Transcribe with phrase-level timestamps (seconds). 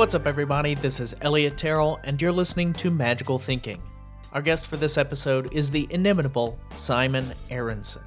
[0.00, 0.74] What's up, everybody?
[0.74, 3.82] This is Elliott Terral, and you're listening to Magical Thinking.
[4.32, 8.00] Our guest for this episode is the inimitable Simon Aronson.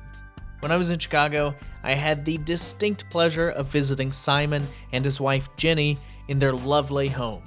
[0.62, 5.22] When I was in Chicago, I had the distinct pleasure of visiting Simon and his
[5.22, 7.44] wife Ginny in their lovely home.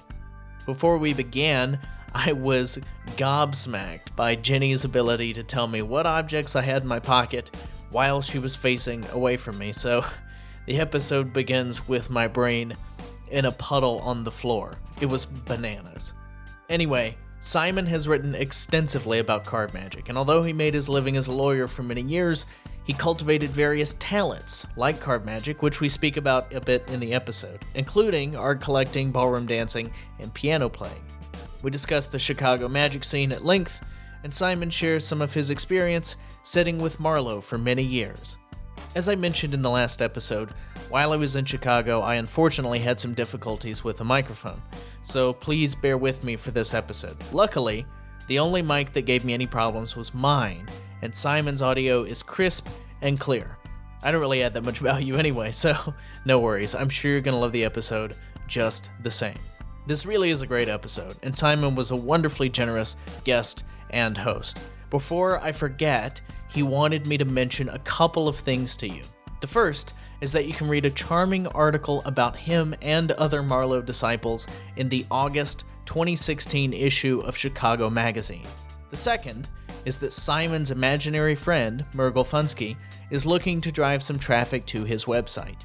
[0.65, 1.81] Before we began,
[2.15, 2.79] I was
[3.17, 7.51] gobsmacked by Ginny's ability to tell me what objects I had in my pocket
[7.91, 10.05] while she was facing away from me, so
[10.67, 12.77] the episode begins with my brain
[13.31, 14.77] in a puddle on the floor.
[15.01, 16.13] It was bananas.
[16.69, 21.29] Anyway, Simon has written extensively about card magic, and although he made his living as
[21.29, 22.47] a lawyer for many years,
[22.85, 27.13] he cultivated various talents, like card magic, which we speak about a bit in the
[27.13, 31.05] episode, including art collecting, ballroom dancing, and piano playing.
[31.63, 33.81] We discuss the Chicago magic scene at length,
[34.23, 38.37] and Simon shares some of his experience sitting with Marlo for many years.
[38.95, 40.51] As I mentioned in the last episode,
[40.89, 44.63] while I was in Chicago, I unfortunately had some difficulties with the microphone,
[45.03, 47.17] so please bear with me for this episode.
[47.33, 47.87] Luckily,
[48.29, 50.67] the only mic that gave me any problems was mine,
[51.03, 52.69] and Simon's audio is crisp
[53.03, 53.59] and clear.
[54.03, 56.75] I don't really add that much value anyway, so no worries.
[56.75, 58.15] I'm sure you're gonna love the episode
[58.47, 59.39] just the same.
[59.87, 64.61] This really is a great episode, and Simon was a wonderfully generous guest and host.
[64.91, 69.03] Before I forget, he wanted me to mention a couple of things to you.
[69.41, 73.85] The first is that you can read a charming article about him and other Marlo
[73.85, 78.47] disciples in the August 2016 issue of Chicago Magazine.
[78.91, 79.49] The second
[79.85, 82.77] is that Simon's imaginary friend, Mergel Funsky,
[83.11, 85.63] is looking to drive some traffic to his website.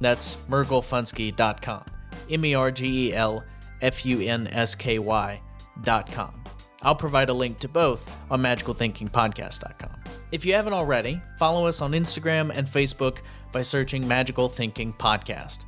[0.00, 1.84] That's mergelfunsky.com.
[2.30, 3.44] M E R G E L
[3.80, 6.42] F U N S K Y.com.
[6.82, 10.02] I'll provide a link to both on magicalthinkingpodcast.com.
[10.32, 13.18] If you haven't already, follow us on Instagram and Facebook
[13.52, 15.60] by searching Magical Thinking Podcast.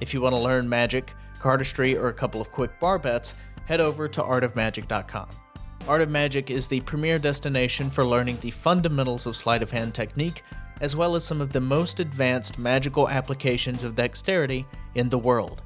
[0.00, 3.34] If you want to learn magic, cardistry, or a couple of quick bar bets,
[3.66, 5.28] head over to artofmagic.com.
[5.86, 9.94] Art of Magic is the premier destination for learning the fundamentals of sleight of hand
[9.94, 10.42] technique,
[10.80, 14.66] as well as some of the most advanced magical applications of dexterity
[14.96, 15.62] in the world.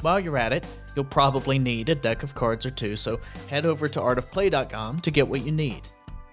[0.00, 3.64] While you're at it, you'll probably need a deck of cards or two, so head
[3.64, 5.82] over to artofplay.com to get what you need.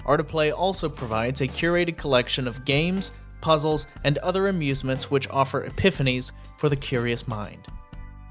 [0.05, 5.29] Art of Play also provides a curated collection of games, puzzles, and other amusements which
[5.29, 7.67] offer epiphanies for the curious mind.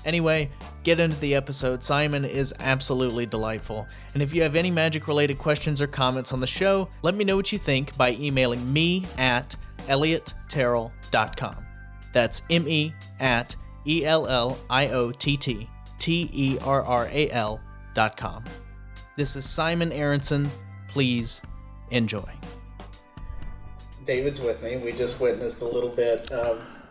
[0.04, 0.50] Anyway,
[0.82, 1.84] get into the episode.
[1.84, 3.87] Simon is absolutely delightful.
[4.15, 7.25] And if you have any magic related questions or comments on the show, let me
[7.25, 9.54] know what you think by emailing me at
[9.88, 11.66] elliottterral.com.
[12.12, 13.54] That's M E at
[13.87, 15.69] E L L I O T T
[15.99, 17.60] T E R R A L
[17.94, 18.44] dot com.
[19.16, 20.50] This is Simon Aronson.
[20.88, 21.43] Please
[21.91, 22.32] enjoy.
[24.10, 24.76] David's with me.
[24.76, 26.84] We just witnessed a little bit of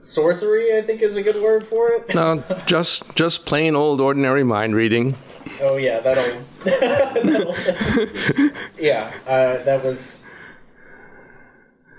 [0.00, 2.14] sorcery, I think is a good word for it.
[2.14, 5.18] No, just just plain old ordinary mind reading.
[5.60, 6.42] Oh yeah, that'll.
[6.64, 7.54] that'll
[8.78, 10.24] yeah, uh, that was.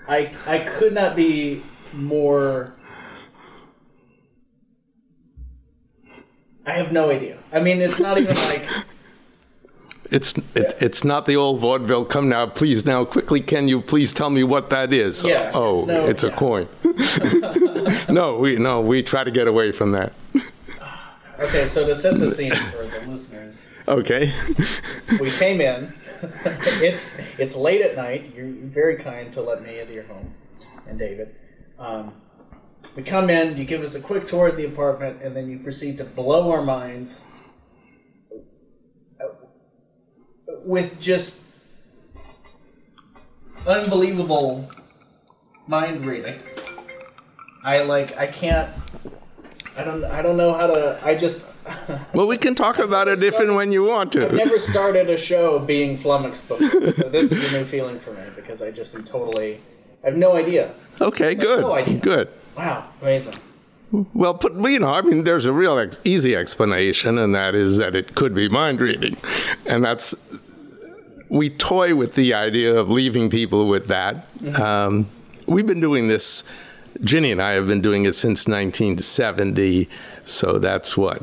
[0.08, 1.62] I I could not be
[1.92, 2.74] more.
[6.66, 7.38] I have no idea.
[7.52, 8.68] I mean, it's not even like.
[10.14, 12.04] It's it, it's not the old vaudeville.
[12.04, 13.40] Come now, please now, quickly.
[13.40, 15.24] Can you please tell me what that is?
[15.24, 16.68] Yeah, Oh, it's no- it's a coin.
[18.14, 20.12] no, we no we try to get away from that.
[21.40, 24.32] Okay, so to set the scene for the listeners, Okay.
[25.20, 25.86] we came in.
[26.80, 28.32] it's it's late at night.
[28.36, 30.32] You're very kind to let me into your home,
[30.86, 31.34] and David.
[31.76, 32.12] Um,
[32.94, 33.56] we come in.
[33.56, 36.52] You give us a quick tour of the apartment, and then you proceed to blow
[36.52, 37.26] our minds
[39.20, 39.24] uh,
[40.64, 41.44] with just
[43.66, 44.68] unbelievable
[45.66, 46.38] mind reading.
[47.62, 48.16] I like.
[48.16, 48.70] I can't.
[49.76, 50.04] I don't.
[50.04, 51.00] I don't know how to.
[51.02, 51.50] I just.
[52.12, 54.26] well, we can talk about it if and when you want to.
[54.26, 58.12] I've never started a show being flummoxed before, so this is a new feeling for
[58.12, 59.60] me because I just am totally.
[60.02, 60.74] I have no idea.
[61.00, 61.98] Okay, good, no idea.
[61.98, 62.28] good.
[62.56, 63.38] Wow, amazing.
[64.12, 67.78] Well, but you know, I mean, there's a real ex- easy explanation, and that is
[67.78, 69.16] that it could be mind reading,
[69.66, 70.14] and that's
[71.28, 74.26] we toy with the idea of leaving people with that.
[74.58, 75.08] Um,
[75.46, 76.44] we've been doing this.
[77.02, 79.88] Ginny and I have been doing it since 1970,
[80.24, 81.22] so that's what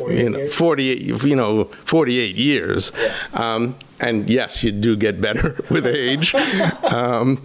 [0.00, 2.92] you know, 48 you know 48 years
[3.34, 6.34] um, and yes you do get better with age
[6.84, 7.42] um,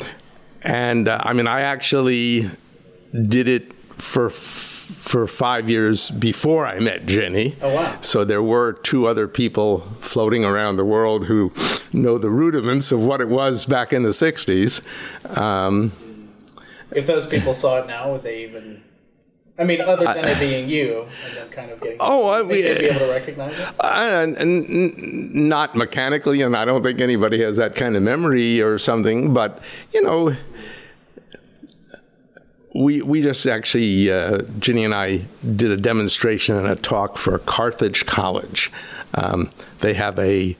[0.64, 2.50] and uh, i mean i actually
[3.28, 4.30] did it for
[4.92, 7.98] for five years before i met ginny Oh, wow.
[8.02, 11.52] so there were two other people floating around the world who
[11.94, 14.82] know the rudiments of what it was back in the 60s
[15.38, 15.92] um,
[16.92, 18.84] If those people saw it now, would they even?
[19.58, 21.98] I mean, other than it being you, and then kind of getting.
[22.02, 23.70] Oh, I mean- be able to recognize it.
[23.80, 28.78] Uh, n- not mechanically, and I don't think anybody has that kind of memory or
[28.80, 29.34] something.
[29.34, 29.62] But
[29.94, 30.36] you know,
[32.74, 35.26] we we just actually uh, Ginny and I
[35.56, 38.72] did a demonstration and a talk for Carthage College.
[39.14, 40.56] Um, they have a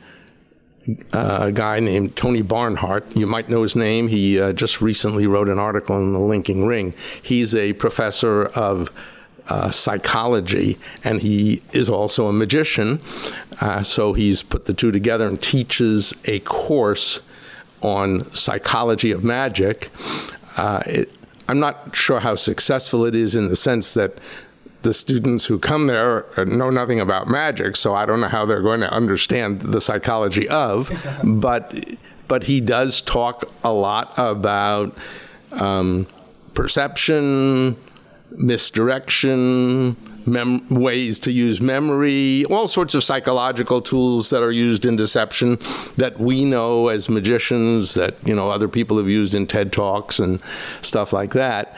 [1.14, 3.16] a guy named Tony Barnhart.
[3.16, 4.08] You might know his name.
[4.08, 6.94] He uh, just recently wrote an article in the Linking Ring.
[7.22, 8.92] He's a professor of
[9.48, 13.00] uh, psychology, and he is also a magician.
[13.60, 17.22] Uh, so he's put the two together and teaches a course
[17.82, 19.90] on psychology of magic.
[20.58, 21.10] Uh, it,
[21.52, 24.14] I'm not sure how successful it is in the sense that
[24.84, 28.62] the students who come there know nothing about magic, so I don't know how they're
[28.62, 30.90] going to understand the psychology of.
[31.26, 31.76] but
[32.30, 34.98] but he does talk a lot about
[35.52, 36.08] um,
[36.54, 37.76] perception,
[38.32, 44.96] misdirection, mem- ways to use memory, all sorts of psychological tools that are used in
[44.96, 45.58] deception
[45.98, 50.20] that we know as magicians that you know other people have used in TED talks
[50.20, 50.42] and
[50.82, 51.76] stuff like that.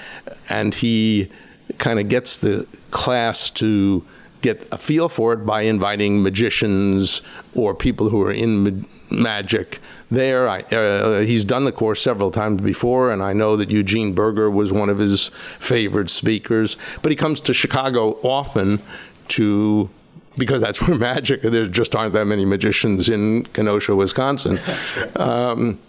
[0.49, 1.29] And he
[1.77, 4.05] kind of gets the class to
[4.41, 7.21] get a feel for it by inviting magicians
[7.55, 9.79] or people who are in ma- magic
[10.13, 10.47] there.
[10.47, 14.49] I, uh, he's done the course several times before, and I know that Eugene Burger
[14.49, 15.27] was one of his
[15.59, 16.77] favorite speakers.
[17.01, 18.81] But he comes to Chicago often
[19.29, 19.89] to
[20.37, 21.41] because that's where magic.
[21.41, 24.59] There just aren't that many magicians in Kenosha, Wisconsin.
[25.15, 25.79] Um,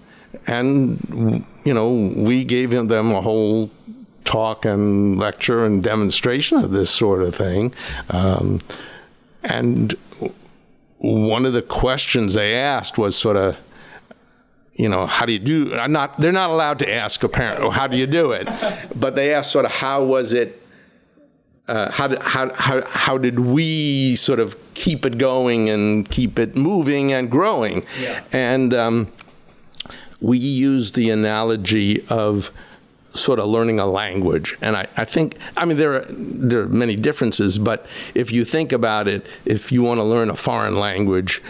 [0.47, 3.71] and you know, we gave him them a whole
[4.25, 7.73] talk and lecture and demonstration of this sort of thing.
[8.11, 8.61] Um,
[9.43, 9.95] and
[10.99, 13.57] one of the questions they asked was sort of,
[14.75, 15.75] you know, how do you do?
[15.75, 16.21] I'm not.
[16.21, 17.71] They're not allowed to ask apparently.
[17.71, 18.49] How do you do it?
[18.95, 20.61] But they ask sort of how was it.
[21.67, 26.39] Uh, how, did, how, how, how did we sort of keep it going and keep
[26.39, 27.87] it moving and growing?
[27.99, 28.23] Yeah.
[28.33, 29.13] And um,
[30.21, 32.51] we use the analogy of
[33.15, 34.57] sort of learning a language.
[34.61, 38.45] And I, I think, I mean, there are, there are many differences, but if you
[38.45, 41.41] think about it, if you want to learn a foreign language,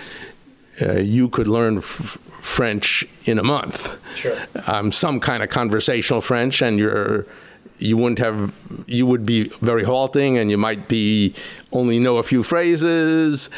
[0.82, 3.99] uh, you could learn f- French in a month.
[4.17, 4.37] Sure.
[4.67, 7.26] Um, some kind of conversational French, and you're
[7.79, 8.55] you wouldn't have
[8.87, 11.35] you would be very halting, and you might be
[11.73, 13.50] only know a few phrases,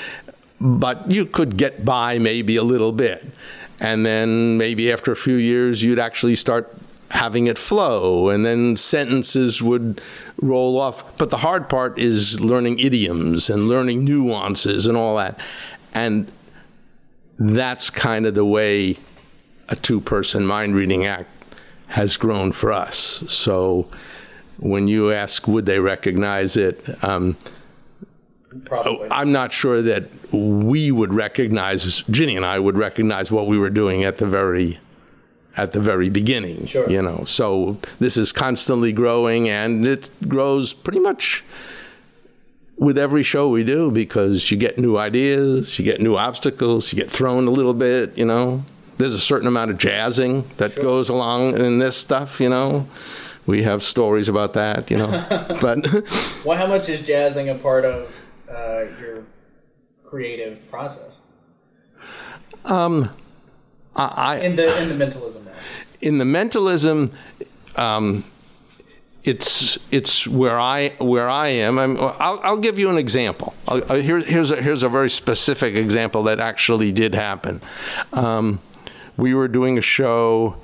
[0.61, 3.27] but you could get by maybe a little bit,
[3.81, 6.75] and then maybe after a few years, you'd actually start
[7.11, 10.01] having it flow, and then sentences would
[10.41, 11.17] roll off.
[11.19, 15.39] But the hard part is learning idioms and learning nuances and all that,
[15.93, 16.31] and
[17.39, 18.97] that's kind of the way
[19.69, 21.31] a two person mind reading act
[21.89, 22.97] has grown for us.
[23.29, 23.89] So
[24.59, 26.89] when you ask, would they recognize it?
[27.05, 27.37] Um.
[28.73, 33.69] I'm not sure that we would recognize, Ginny and I would recognize what we were
[33.69, 34.79] doing at the very
[35.57, 36.67] at the very beginning.
[36.67, 36.89] Sure.
[36.89, 41.45] You know, so this is constantly growing and it grows pretty much
[42.77, 46.99] with every show we do because you get new ideas, you get new obstacles, you
[46.99, 48.65] get thrown a little bit, you know.
[48.99, 52.89] There's a certain amount of jazzing that goes along in this stuff, you know.
[53.47, 55.11] We have stories about that, you know.
[55.61, 55.87] but
[56.45, 59.25] well, how much is jazzing a part of uh, your
[60.05, 61.23] creative process
[62.65, 63.11] Um,
[63.95, 65.57] I, I in the in the mentalism realm?
[66.01, 67.11] in the mentalism,
[67.77, 68.25] um,
[69.27, 71.79] it's it's where I where I am.
[71.79, 73.55] I'm, I'll, I'll give you an example.
[73.67, 77.61] I'll, here, here's a, here's a very specific example that actually did happen.
[78.13, 78.61] Um,
[79.17, 80.57] we were doing a show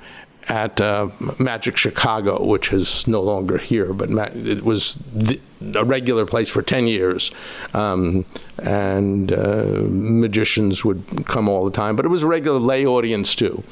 [0.47, 5.39] at uh, Magic Chicago, which is no longer here, but ma- it was the,
[5.75, 7.31] a regular place for 10 years.
[7.73, 8.25] Um,
[8.59, 13.35] and uh, magicians would come all the time, but it was a regular lay audience
[13.35, 13.63] too.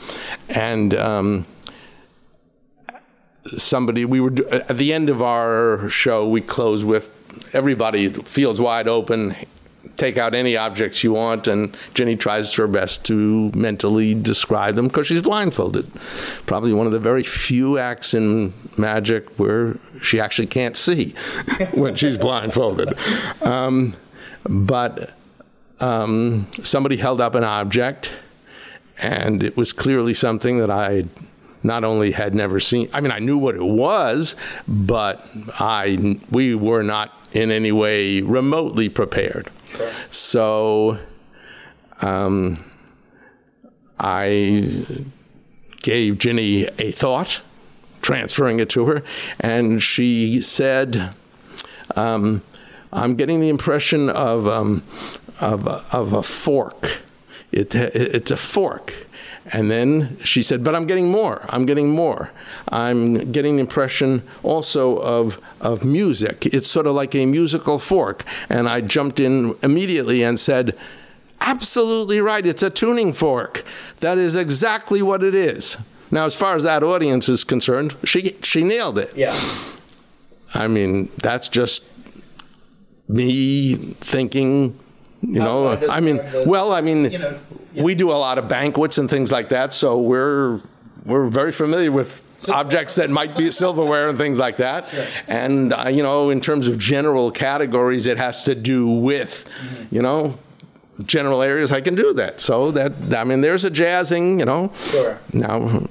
[0.49, 1.45] And um,
[3.45, 7.17] somebody, we were, at the end of our show, we close with
[7.53, 9.35] everybody, fields wide open,
[9.97, 14.87] take out any objects you want, and Ginny tries her best to mentally describe them
[14.87, 15.91] because she's blindfolded.
[16.45, 21.11] Probably one of the very few acts in magic where she actually can't see
[21.73, 22.93] when she's blindfolded.
[23.41, 23.95] Um,
[24.43, 25.13] but
[25.79, 28.15] um, somebody held up an object,
[29.01, 31.05] and it was clearly something that I
[31.63, 32.89] not only had never seen.
[32.93, 34.35] I mean, I knew what it was,
[34.67, 35.25] but
[35.59, 39.49] I we were not in any way remotely prepared.
[40.09, 40.99] So,
[42.01, 42.57] um,
[43.99, 44.85] I
[45.81, 47.41] gave Ginny a thought,
[48.01, 49.03] transferring it to her,
[49.39, 51.13] and she said,
[51.95, 52.41] Um,
[52.91, 54.83] I'm getting the impression of um,
[55.39, 57.01] of, of a fork.
[57.51, 59.07] It, it's a fork.
[59.45, 61.45] And then she said, But I'm getting more.
[61.49, 62.31] I'm getting more.
[62.69, 66.45] I'm getting the impression also of, of music.
[66.45, 68.23] It's sort of like a musical fork.
[68.49, 70.77] And I jumped in immediately and said,
[71.39, 72.45] Absolutely right.
[72.45, 73.63] It's a tuning fork.
[73.99, 75.77] That is exactly what it is.
[76.11, 79.15] Now, as far as that audience is concerned, she, she nailed it.
[79.15, 79.35] Yeah.
[80.53, 81.85] I mean, that's just
[83.07, 84.77] me thinking
[85.21, 87.39] you know, I mean, well, I mean, you know,
[87.73, 87.83] yeah.
[87.83, 90.61] we do a lot of banquets and things like that, so we're
[91.05, 94.87] we're very familiar with objects that might be silverware and things like that.
[94.87, 95.05] Sure.
[95.27, 99.95] And uh, you know, in terms of general categories, it has to do with, mm-hmm.
[99.95, 100.37] you know,
[101.05, 101.71] general areas.
[101.71, 102.39] I can do that.
[102.39, 104.71] So that I mean, there's a jazzing, you know.
[104.75, 105.19] Sure.
[105.33, 105.87] Now.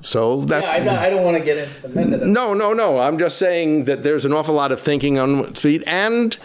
[0.00, 2.28] So that yeah, I don't, I don't want to get into the method.
[2.28, 3.00] No, no, no.
[3.00, 6.36] I'm just saying that there's an awful lot of thinking on feet, and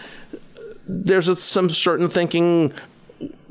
[0.86, 2.72] there's a, some certain thinking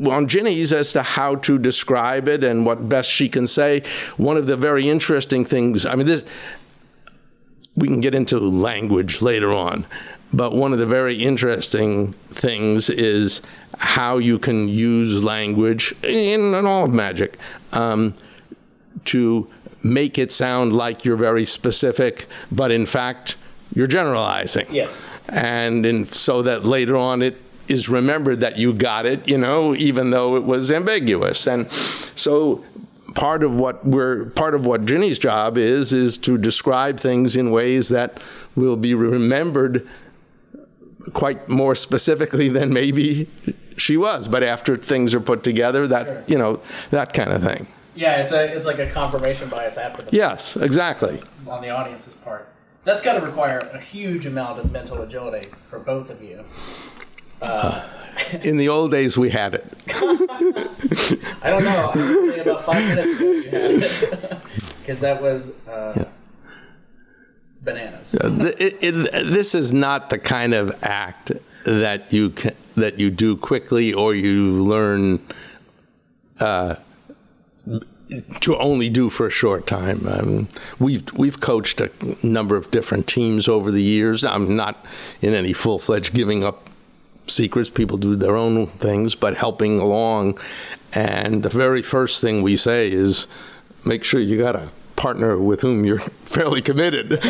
[0.06, 3.82] on Ginny's as to how to describe it and what best she can say.
[4.18, 6.26] One of the very interesting things, I mean, this,
[7.76, 9.86] we can get into language later on,
[10.34, 13.42] but one of the very interesting things is
[13.78, 17.38] how you can use language in, in all of magic
[17.72, 18.14] um,
[19.06, 19.50] to
[19.84, 23.36] make it sound like you're very specific, but in fact,
[23.74, 24.68] you're generalizing.
[24.70, 25.10] Yes.
[25.30, 29.74] And in, so that later on it is remembered that you got it, you know,
[29.76, 31.48] even though it was ambiguous.
[31.48, 32.64] And so
[33.16, 37.52] part of what we're part of what Ginny's job is is to describe things in
[37.52, 38.20] ways that
[38.56, 39.88] will be remembered
[41.14, 43.28] quite more specifically than maybe
[43.78, 44.28] she was.
[44.28, 46.24] But after things are put together, that sure.
[46.28, 47.68] you know that kind of thing.
[47.96, 52.16] Yeah, it's a it's like a confirmation bias after the yes, exactly on the audience's
[52.16, 52.51] part.
[52.84, 56.44] That's got to require a huge amount of mental agility for both of you.
[57.42, 57.88] Uh,
[58.42, 59.66] in the old days, we had it.
[59.88, 61.92] I don't know.
[61.94, 64.38] I about five minutes ago you had it.
[64.82, 66.06] Because that was uh, yeah.
[67.62, 68.16] bananas.
[68.16, 68.92] it, it,
[69.32, 71.32] this is not the kind of act
[71.66, 75.22] that you can, that you do quickly or you learn
[76.40, 76.76] uh,
[78.42, 80.06] to only do for a short time.
[80.08, 80.48] Um,
[80.80, 81.92] we've we've coached a
[82.24, 84.24] number of different teams over the years.
[84.24, 84.86] I'm not
[85.22, 86.70] in any full fledged giving up
[87.28, 87.70] secrets.
[87.70, 90.40] People do their own things, but helping along.
[90.94, 93.28] And the very first thing we say is,
[93.86, 97.20] make sure you got a partner with whom you're fairly committed.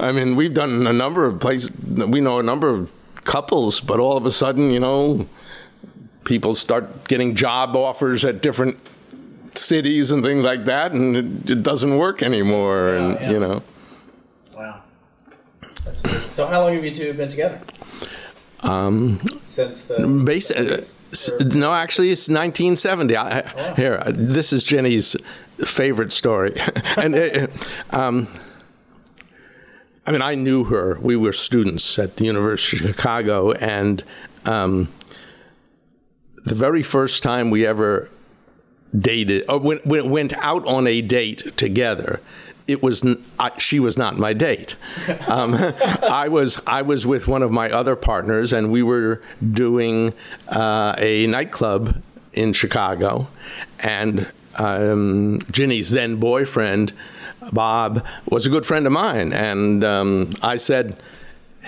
[0.00, 1.70] I mean, we've done a number of places.
[1.86, 2.92] We know a number of
[3.24, 5.26] couples, but all of a sudden, you know,
[6.24, 8.78] people start getting job offers at different
[9.56, 12.90] cities and things like that, and it, it doesn't work anymore.
[12.90, 13.30] Yeah, and yeah.
[13.30, 13.62] you know.
[14.54, 14.82] Wow,
[15.84, 16.30] that's amazing.
[16.30, 17.60] So, how long have you two been together?
[18.60, 20.82] Um, Since the base, uh,
[21.54, 23.16] no, actually, it's 1970.
[23.16, 23.74] I, oh.
[23.74, 25.16] Here, uh, this is Ginny's
[25.64, 26.54] favorite story,
[26.96, 27.50] and it,
[27.94, 28.28] um,
[30.06, 30.98] I mean, I knew her.
[31.00, 34.02] We were students at the University of Chicago, and
[34.44, 34.88] um,
[36.44, 38.10] the very first time we ever
[38.96, 42.20] dated or went, went out on a date together
[42.68, 43.02] it was
[43.56, 44.76] she was not my date.
[45.26, 50.14] Um, I was I was with one of my other partners, and we were doing
[50.48, 52.02] uh, a nightclub
[52.32, 53.28] in Chicago,
[53.80, 56.92] and um, Ginny's then boyfriend
[57.52, 60.98] Bob was a good friend of mine, and um, I said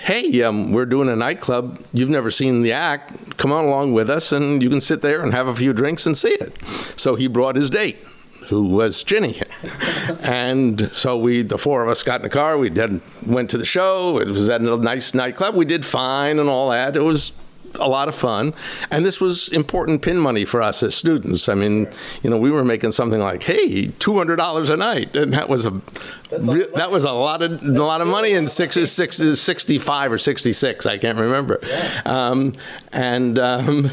[0.01, 1.83] hey, um, we're doing a nightclub.
[1.93, 3.37] You've never seen the act.
[3.37, 6.05] Come on along with us, and you can sit there and have a few drinks
[6.05, 6.57] and see it.
[6.99, 7.99] So he brought his date,
[8.47, 9.41] who was Ginny,
[10.23, 12.57] and so we, the four of us, got in the car.
[12.57, 14.19] We did, went to the show.
[14.19, 15.55] It was at a nice nightclub.
[15.55, 16.95] We did fine and all that.
[16.95, 17.31] It was
[17.79, 18.53] a lot of fun.
[18.89, 21.49] And this was important pin money for us as students.
[21.49, 21.87] I mean,
[22.23, 25.49] you know, we were making something like, hey, two hundred dollars a night, and that
[25.49, 29.17] was a re- that was a lot of a lot of money in six, six,
[29.17, 30.85] 65 or sixty six.
[30.85, 31.59] I can't remember.
[31.63, 32.01] Yeah.
[32.05, 32.55] Um,
[32.91, 33.91] and um,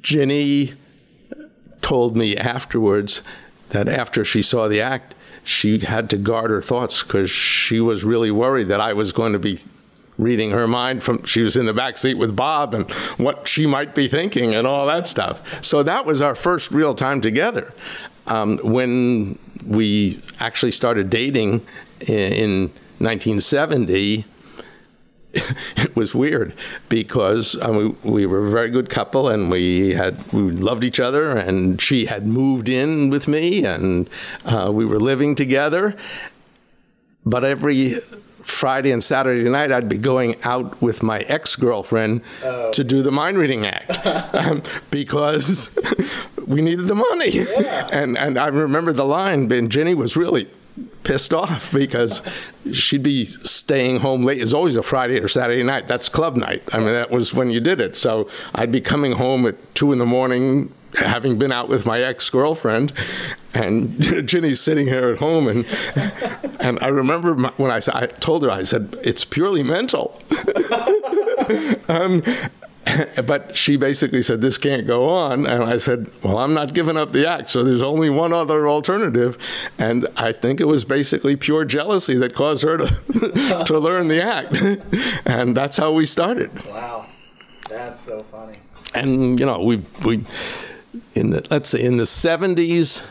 [0.00, 0.74] Ginny
[1.80, 3.22] told me afterwards
[3.70, 8.04] that after she saw the act, she had to guard her thoughts because she was
[8.04, 9.60] really worried that I was going to be
[10.18, 13.66] reading her mind from she was in the back seat with Bob and what she
[13.66, 15.62] might be thinking and all that stuff.
[15.64, 17.74] So that was our first real time together.
[18.26, 21.66] Um, when we actually started dating
[22.00, 22.60] in, in
[22.98, 24.24] 1970,
[25.34, 26.54] it was weird
[26.88, 31.36] because we, we, were a very good couple and we had we loved each other
[31.36, 34.08] and she had moved in with me and
[34.44, 35.96] uh, we were living together.
[37.26, 38.00] But every
[38.44, 42.70] Friday and Saturday night, I'd be going out with my ex girlfriend oh.
[42.72, 45.74] to do the mind reading act um, because
[46.46, 47.30] we needed the money.
[47.30, 47.88] Yeah.
[47.92, 50.48] And and I remember the line, and Ginny was really
[51.04, 52.22] pissed off because
[52.72, 54.40] she'd be staying home late.
[54.40, 55.86] It's always a Friday or Saturday night.
[55.86, 56.62] That's club night.
[56.72, 57.96] I mean, that was when you did it.
[57.96, 62.00] So I'd be coming home at two in the morning, having been out with my
[62.00, 62.92] ex girlfriend,
[63.54, 65.66] and Ginny's sitting here at home, and
[66.60, 70.20] and I remember when I, I told her, I said, "It's purely mental."
[71.88, 72.22] um,
[73.26, 75.46] but she basically said this can't go on.
[75.46, 78.68] And i said well i'm not giving up the act so there's only one other
[78.68, 79.36] alternative.
[79.78, 84.22] And i think it was basically pure jealousy that caused her to to learn the
[84.22, 84.56] act.
[85.26, 86.50] And that's how we started.
[86.66, 87.06] Wow.
[87.68, 88.58] That's so funny.
[88.94, 90.24] And you know we we
[91.14, 93.04] in the let's say in the 70s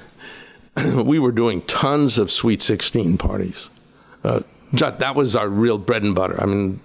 [1.06, 3.70] we were doing tons of sweet 16 parties
[4.24, 6.80] uh, that was our real bread and butter i mean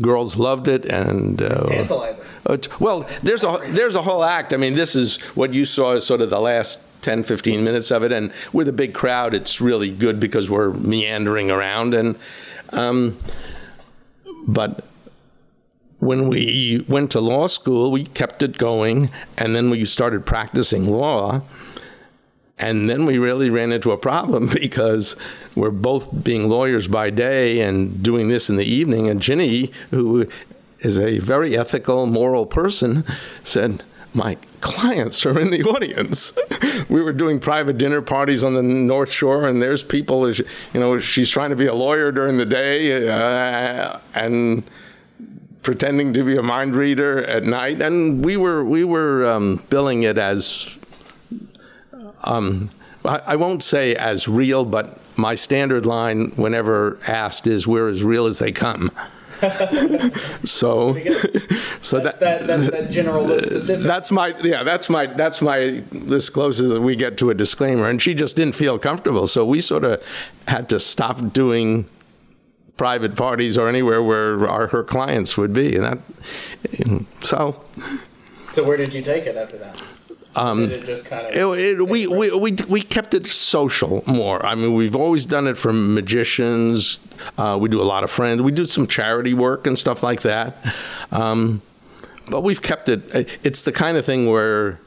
[0.00, 2.24] girls loved it, and uh, tantalizing.
[2.46, 4.52] Uh, well, there's a there's a whole act.
[4.52, 7.90] I mean, this is what you saw as sort of the last 10, 15 minutes
[7.90, 12.16] of it, and with a big crowd, it's really good because we're meandering around, and
[12.72, 13.18] um,
[14.46, 14.84] but
[16.00, 20.90] when we went to law school, we kept it going, and then we started practicing
[20.90, 21.42] law.
[22.58, 25.16] And then we really ran into a problem because
[25.54, 29.08] we're both being lawyers by day and doing this in the evening.
[29.08, 30.26] And Ginny, who
[30.80, 33.04] is a very ethical, moral person,
[33.42, 36.32] said, my clients are in the audience.
[36.88, 40.98] we were doing private dinner parties on the North Shore, and there's people, you know,
[40.98, 44.64] she's trying to be a lawyer during the day uh, and
[45.62, 47.80] pretending to be a mind reader at night.
[47.80, 50.78] And we were we were um, billing it as
[52.24, 52.70] um,
[53.04, 58.02] I, I won't say as real, but my standard line whenever asked is we're as
[58.02, 58.90] real as they come.
[60.44, 61.02] so,
[61.80, 63.86] so that's that, that, that's that general specific.
[63.86, 64.64] That's my yeah.
[64.64, 68.54] That's my that's my this closest we get to a disclaimer, and she just didn't
[68.54, 70.04] feel comfortable, so we sort of
[70.46, 71.86] had to stop doing
[72.80, 75.98] private parties or anywhere where our, her clients would be, and that
[77.22, 77.62] so.
[78.52, 79.82] So where did you take it after that?
[80.34, 84.46] Um, it just kind of it, it, we, we, we, we kept it social more.
[84.46, 86.98] I mean, we've always done it for magicians.
[87.36, 88.40] Uh, we do a lot of friends.
[88.40, 90.56] We do some charity work and stuff like that.
[91.12, 91.60] Um,
[92.30, 93.02] but we've kept it.
[93.44, 94.80] It's the kind of thing where,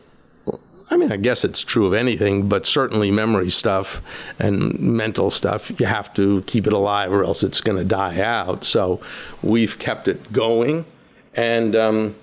[0.93, 3.99] I mean, I guess it's true of anything, but certainly memory stuff
[4.39, 8.21] and mental stuff, you have to keep it alive or else it's going to die
[8.21, 8.63] out.
[8.63, 9.01] So
[9.41, 10.85] we've kept it going.
[11.33, 12.15] And, um,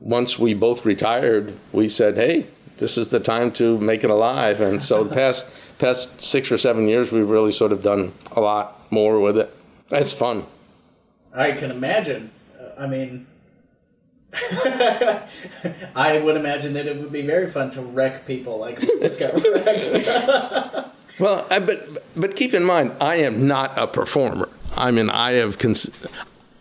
[0.00, 2.46] once we both retired, we said, "Hey,
[2.78, 6.58] this is the time to make it alive." And so the past past six or
[6.58, 9.54] seven years, we've really sort of done a lot more with it.
[9.90, 10.44] It's fun.
[11.32, 12.30] I can imagine.
[12.60, 13.26] Uh, I mean,
[15.96, 19.34] I would imagine that it would be very fun to wreck people like this got
[19.34, 20.92] wrecked.
[21.18, 24.48] well, I, but but keep in mind, I am not a performer.
[24.76, 26.06] I mean, I have cons-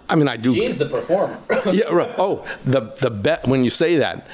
[0.10, 0.54] I mean, I do.
[0.54, 1.40] She's the performer.
[1.72, 2.14] yeah, right.
[2.18, 4.28] Oh, the the bet when you say that,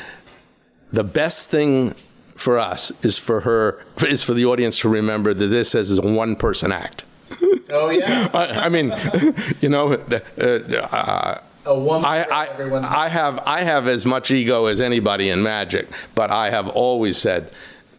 [0.92, 1.96] the best thing
[2.36, 6.02] for us is for her is for the audience to remember that this is a
[6.02, 7.06] one person act.
[7.70, 8.28] Oh yeah.
[8.34, 8.94] I, I, mean,
[9.62, 9.94] you know.
[9.94, 15.30] Uh, uh, a woman I, I, I have I have as much ego as anybody
[15.30, 17.52] in magic, but I have always said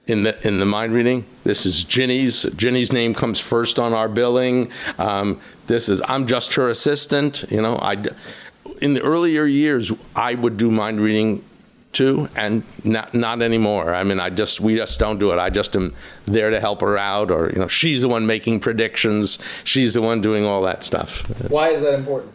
[0.07, 1.27] in the in the mind reading.
[1.45, 2.43] This is Ginny's.
[2.57, 4.71] Ginny's name comes first on our billing.
[4.99, 7.45] Um, this is I'm just her assistant.
[7.51, 8.03] You know, I
[8.81, 11.45] in the earlier years I would do mind reading
[11.93, 13.95] too, and not not anymore.
[13.95, 15.39] I mean, I just we just don't do it.
[15.39, 15.95] I just am
[16.25, 19.39] there to help her out, or you know, she's the one making predictions.
[19.65, 21.29] She's the one doing all that stuff.
[21.51, 22.33] Why is that important?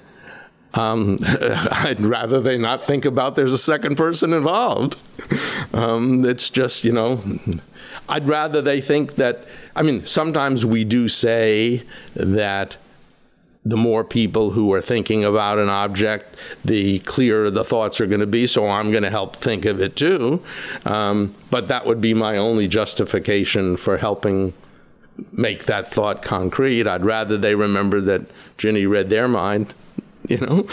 [0.73, 5.01] Um, I'd rather they not think about there's a second person involved.
[5.73, 7.21] Um, it's just, you know,
[8.09, 11.83] I'd rather they think that, I mean, sometimes we do say
[12.15, 12.77] that
[13.65, 18.21] the more people who are thinking about an object, the clearer the thoughts are going
[18.21, 18.47] to be.
[18.47, 20.41] So I'm going to help think of it too.
[20.85, 24.53] Um, but that would be my only justification for helping
[25.33, 26.87] make that thought concrete.
[26.87, 28.21] I'd rather they remember that
[28.57, 29.73] Ginny read their mind
[30.27, 30.67] you know?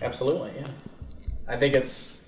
[0.00, 0.68] Absolutely, yeah.
[1.48, 2.24] I think it's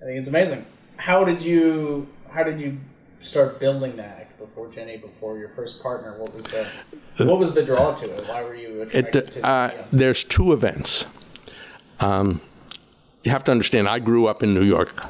[0.00, 0.66] I think it's amazing.
[0.96, 2.78] How did you how did you
[3.20, 6.16] start building that before Ginny, before your first partner?
[6.18, 6.66] What was the
[7.18, 8.28] what was the draw to it?
[8.28, 9.86] Why were you attracted it, to uh, it?
[9.92, 11.06] There's two events.
[12.00, 12.40] Um,
[13.24, 13.88] you have to understand.
[13.88, 15.04] I grew up in New York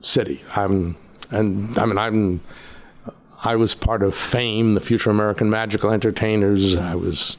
[0.00, 0.42] City.
[0.56, 0.96] I'm,
[1.30, 2.40] and I mean, I'm.
[3.42, 6.76] I was part of Fame, the Future American Magical Entertainers.
[6.76, 7.38] I was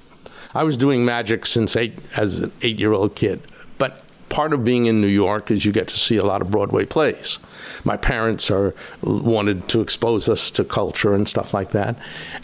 [0.53, 3.41] I was doing magic since eight as an eight year old kid.
[3.77, 6.51] But part of being in New York is you get to see a lot of
[6.51, 7.39] Broadway plays.
[7.83, 11.97] My parents are wanted to expose us to culture and stuff like that.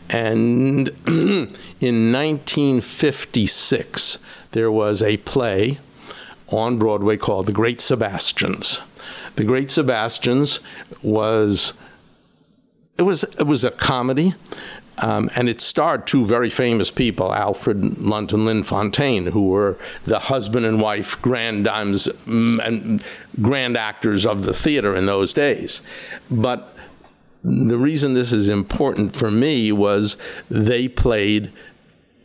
[0.09, 4.19] And in 1956,
[4.51, 5.79] there was a play
[6.49, 8.79] on Broadway called The Great Sebastians.
[9.35, 10.61] The Great Sebastians
[11.03, 11.73] was
[12.97, 14.33] it was it was a comedy
[14.99, 19.77] um, and it starred two very famous people, Alfred Lunt and Lynn Fontanne, who were
[20.05, 23.03] the husband and wife grand dames mm, and
[23.41, 25.81] grand actors of the theater in those days.
[26.31, 26.75] But
[27.43, 30.17] the reason this is important for me was
[30.49, 31.51] they played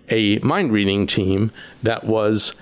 [0.08, 1.50] a mind reading team
[1.82, 2.54] that was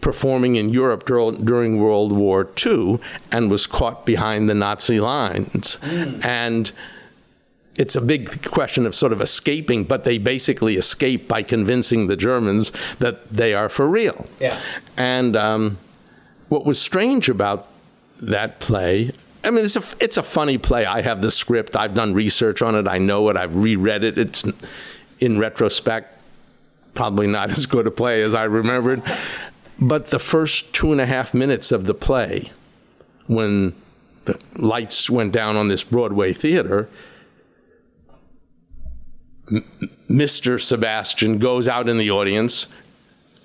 [0.00, 3.00] performing in Europe during World War II
[3.32, 5.78] and was caught behind the Nazi lines.
[5.82, 6.24] Mm.
[6.24, 6.72] And
[7.78, 12.16] it's a big question of sort of escaping, but they basically escape by convincing the
[12.16, 14.26] Germans that they are for real.
[14.40, 14.60] Yeah.
[14.96, 15.78] And um,
[16.48, 17.68] what was strange about
[18.20, 19.12] that play,
[19.44, 20.84] I mean, it's a it's a funny play.
[20.84, 21.76] I have the script.
[21.76, 22.88] I've done research on it.
[22.88, 23.36] I know it.
[23.36, 24.18] I've reread it.
[24.18, 24.44] It's
[25.20, 26.16] in retrospect
[26.94, 29.02] probably not as good a play as I remembered.
[29.78, 32.50] But the first two and a half minutes of the play,
[33.28, 33.74] when
[34.24, 36.88] the lights went down on this Broadway theater,
[40.08, 40.60] Mr.
[40.60, 42.66] Sebastian goes out in the audience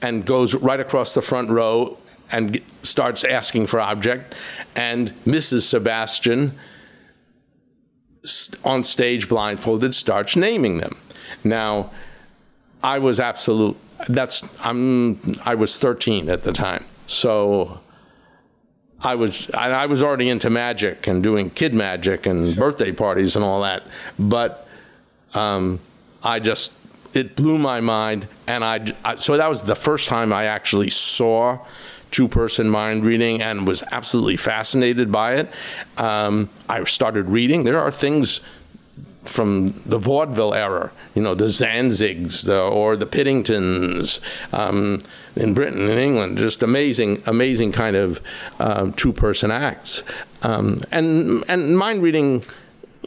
[0.02, 1.98] and goes right across the front row
[2.32, 4.36] and starts asking for object,
[4.76, 5.62] and Mrs.
[5.62, 6.54] Sebastian,
[8.63, 10.98] on stage blindfolded, starts naming them.
[11.44, 11.92] Now,
[12.84, 13.78] I was absolute.
[14.10, 15.20] That's I'm.
[15.46, 17.80] I was 13 at the time, so
[19.02, 23.46] I was I, was already into magic and doing kid magic and birthday parties and
[23.46, 23.84] all that,
[24.18, 24.68] but.
[25.34, 25.80] Um,
[26.23, 26.73] I just
[27.13, 30.89] it blew my mind, and I, I so that was the first time I actually
[30.89, 31.59] saw
[32.12, 35.51] two person mind reading and was absolutely fascinated by it.
[35.97, 37.63] Um, I started reading.
[37.63, 38.39] There are things
[39.23, 44.19] from the vaudeville era, you know, the Zanzigs the, or the Piddingtons
[44.53, 45.01] um,
[45.36, 48.21] in Britain and England, just amazing, amazing kind of
[48.59, 50.03] um, two person acts.
[50.43, 52.43] Um, and, and mind reading,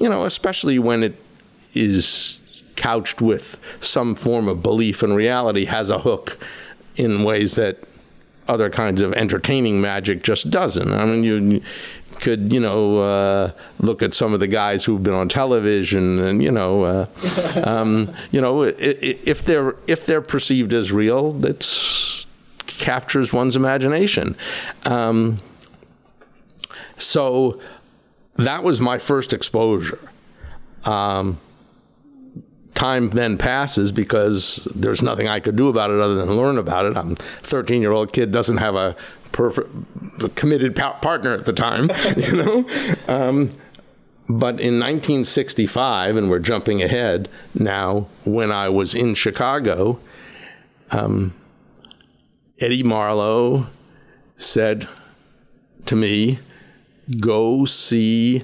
[0.00, 1.16] you know, especially when it
[1.74, 2.40] is
[2.77, 6.39] couched with some form of belief in reality has a hook
[6.97, 7.79] in ways that
[8.49, 10.93] other kinds of entertaining magic just doesn't.
[10.93, 11.62] I mean, you
[12.21, 16.43] could, you know, uh, look at some of the guys who've been on television, and
[16.43, 21.67] you know, uh, um, you know, if they're if they're perceived as real, it
[22.79, 24.37] captures one's imagination.
[24.85, 25.41] Um,
[26.99, 27.61] so
[28.37, 30.11] that was my first exposure.
[30.85, 31.41] Um,
[32.77, 36.87] time then passes because there's nothing I could do about it other than learn about
[36.87, 36.97] it.
[36.97, 38.95] I'm a 13 year old kid doesn't have a
[39.33, 39.69] perfect
[40.37, 42.67] committed partner at the time, you know.
[43.09, 43.53] Um,
[44.29, 50.01] but in 1965, and we're jumping ahead now, when I was in Chicago,
[50.91, 51.33] um,
[52.61, 53.67] Eddie Marlo
[54.37, 54.89] said
[55.87, 56.41] to me,
[57.21, 58.43] "Go see."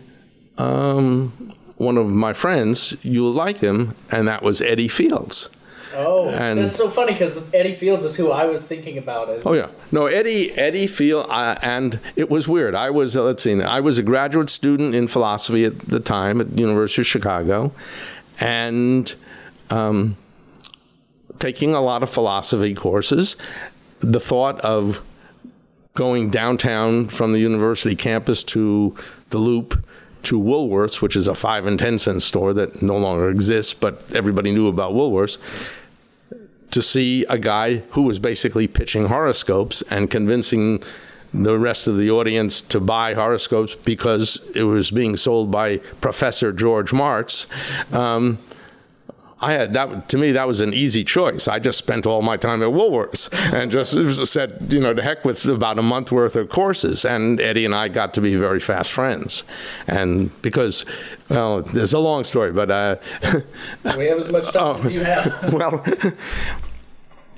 [0.59, 5.51] Um, one of my friends, you'll like him, and that was Eddie Fields.
[5.95, 9.29] Oh, and, that's so funny because Eddie Fields is who I was thinking about.
[9.29, 12.75] As oh yeah, no Eddie Eddie Field, uh, and it was weird.
[12.75, 16.41] I was uh, let's see, I was a graduate student in philosophy at the time
[16.41, 17.73] at University of Chicago,
[18.41, 19.15] and
[19.69, 20.17] um,
[21.41, 23.37] taking a lot of philosophy courses.
[24.01, 25.03] The thought of
[25.95, 28.97] going downtown from the university campus to
[29.29, 29.85] the Loop
[30.25, 34.03] to Woolworths, which is a five and ten cent store that no longer exists, but
[34.15, 35.39] everybody knew about Woolworths,
[36.71, 40.83] to see a guy who was basically pitching horoscopes and convincing
[41.35, 46.53] the rest of the audience to buy horoscopes because it was being sold by Professor
[46.53, 47.47] George Martz.
[47.93, 48.39] Um,
[49.43, 51.49] I had that to me that was an easy choice.
[51.49, 53.93] I just spent all my time at Woolworths and just
[54.33, 57.05] said, you know, to heck with about a month worth of courses.
[57.05, 59.45] And Eddie and I got to be very fast friends,
[59.89, 60.87] and because,
[61.29, 62.97] well, it's a long story, but uh,
[63.97, 65.53] we have as much time oh, as you have.
[65.53, 65.85] well.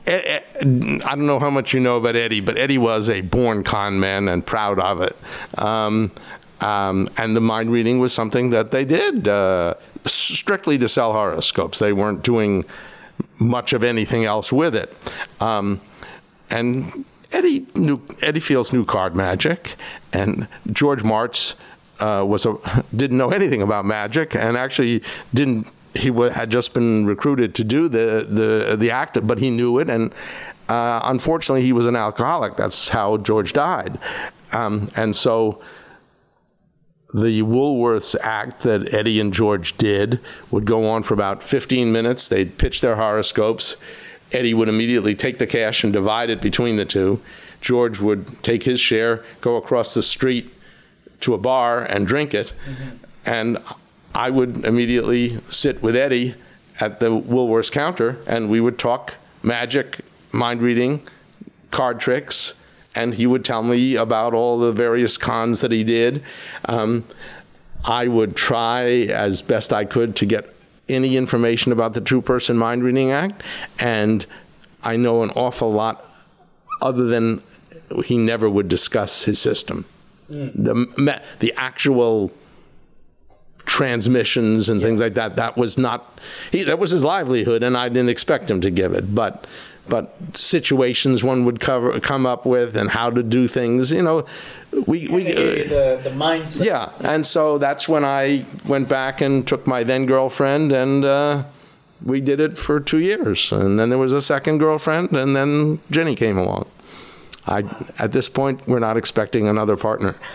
[0.07, 3.99] I don't know how much you know about Eddie, but Eddie was a born con
[3.99, 5.17] man and proud of it.
[5.59, 6.13] Um,
[6.61, 9.29] um, and the mind reading was something that they did.
[9.29, 11.79] Uh, strictly to sell horoscopes.
[11.79, 12.65] They weren't doing
[13.39, 14.95] much of anything else with it.
[15.41, 15.81] Um,
[16.51, 19.75] and Eddie knew Eddie Fields knew card magic,
[20.13, 21.57] and George Martz
[22.01, 22.57] uh, was a
[22.97, 27.65] didn't know anything about magic, and actually didn't he w- had just been recruited to
[27.65, 30.13] do the the the act, but he knew it, and
[30.69, 32.57] uh, unfortunately, he was an alcoholic.
[32.57, 33.99] That's how George died,
[34.53, 35.61] um, and so
[37.15, 40.19] the Woolworths act that Eddie and George did
[40.51, 42.27] would go on for about 15 minutes.
[42.27, 43.77] They'd pitch their horoscopes.
[44.33, 47.23] Eddie would immediately take the cash and divide it between the two.
[47.61, 50.53] George would take his share, go across the street
[51.21, 52.53] to a bar and drink it.
[52.67, 52.97] Mm-hmm.
[53.25, 53.59] And
[54.13, 56.35] I would immediately sit with Eddie
[56.81, 60.01] at the Woolworths counter and we would talk magic,
[60.33, 61.07] mind reading,
[61.71, 62.55] card tricks,
[62.95, 66.23] and he would tell me about all the various cons that he did.
[66.67, 67.05] Um,
[67.85, 70.55] I would try as best I could to get
[70.89, 73.43] any information about the Two Person Mind Reading Act,
[73.79, 74.25] and
[74.83, 76.03] I know an awful lot
[76.81, 77.43] other than
[78.05, 79.85] he never would discuss his system.
[80.31, 80.65] Mm.
[80.97, 82.33] The, the actual
[83.67, 84.87] transmissions and yeah.
[84.87, 85.37] things like that.
[85.37, 86.19] That was not
[86.51, 86.65] he.
[86.65, 89.15] That was his livelihood, and I didn't expect him to give it.
[89.15, 89.47] But
[89.89, 93.93] but situations one would cover come up with and how to do things.
[93.93, 94.27] You know,
[94.87, 96.65] we we uh, the, the mindset.
[96.65, 101.05] Yeah, and so that's when I went back and took my then girlfriend and.
[101.05, 101.45] Uh,
[102.03, 105.81] we did it for two years, and then there was a second girlfriend, and then
[105.91, 106.67] Ginny came along.
[107.47, 107.65] I,
[107.99, 110.17] at this point, we're not expecting another partner.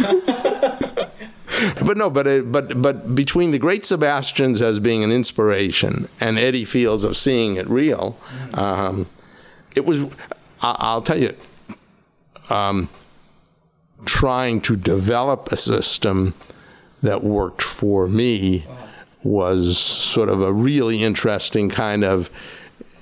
[1.85, 6.37] but no, but uh, but but between the great Sebastians as being an inspiration and
[6.37, 8.17] Eddie Fields of seeing it real,
[8.53, 9.07] um,
[9.79, 10.03] it was.
[10.61, 11.35] I, will tell you,
[12.49, 12.89] um,
[14.05, 16.33] trying to develop a system
[17.01, 18.65] that worked for me
[19.23, 22.29] was sort of a really interesting kind of,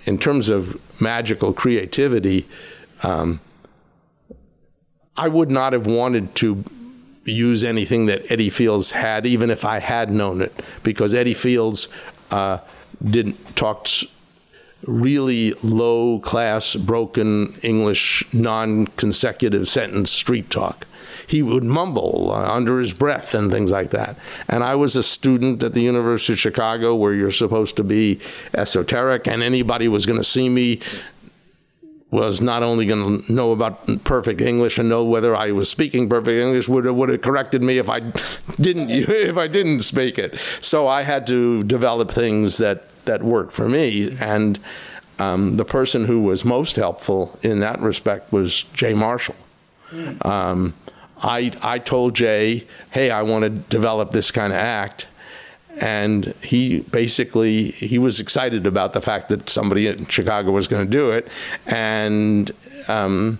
[0.06, 2.46] in terms of magical creativity.
[3.04, 3.40] Um,
[5.16, 6.64] I would not have wanted to
[7.26, 11.88] use anything that Eddie Fields had, even if I had known it, because Eddie Fields
[12.30, 12.60] uh,
[13.04, 13.88] didn't talk
[14.88, 20.86] really low class, broken English, non consecutive sentence street talk.
[21.28, 24.18] He would mumble uh, under his breath and things like that.
[24.48, 28.20] And I was a student at the University of Chicago where you're supposed to be
[28.54, 30.80] esoteric, and anybody was going to see me
[32.10, 36.08] was not only going to know about perfect English and know whether I was speaking
[36.08, 38.00] perfect English, would have, would have corrected me if I
[38.56, 40.38] didn't if I didn't speak it.
[40.62, 44.16] So I had to develop things that that worked for me.
[44.20, 44.60] And
[45.20, 49.36] um, the person who was most helpful in that respect was Jay Marshall.
[49.90, 50.26] Mm.
[50.26, 50.74] Um,
[51.20, 55.08] I I told Jay, hey, I want to develop this kind of act
[55.80, 60.86] and he basically he was excited about the fact that somebody in Chicago was going
[60.86, 61.28] to do it,
[61.66, 62.52] and
[62.88, 63.40] um,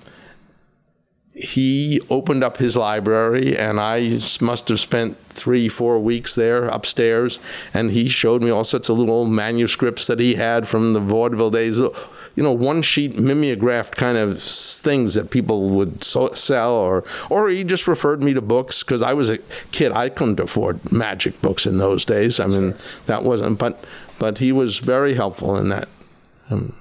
[1.38, 7.40] he opened up his library, and I must have spent three, four weeks there upstairs,
[7.74, 11.52] and he showed me all sorts of little manuscripts that he had from the vaudeville
[11.52, 11.78] days.
[11.78, 17.50] You know, one sheet mimeographed kind of things that people would so- sell, or or
[17.50, 19.38] he just referred me to books because I was a
[19.72, 19.92] kid.
[19.92, 22.40] I couldn't afford magic books in those days.
[22.40, 22.74] I mean,
[23.06, 23.60] that wasn't.
[23.60, 23.84] But
[24.18, 25.88] but he was very helpful in that.
[26.50, 26.74] Um,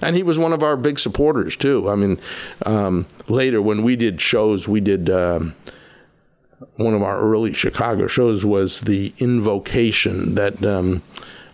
[0.00, 1.88] and he was one of our big supporters too.
[1.88, 2.18] I mean,
[2.66, 5.54] um, later when we did shows, we did um,
[6.76, 10.64] one of our early Chicago shows was the Invocation that.
[10.64, 11.02] Um,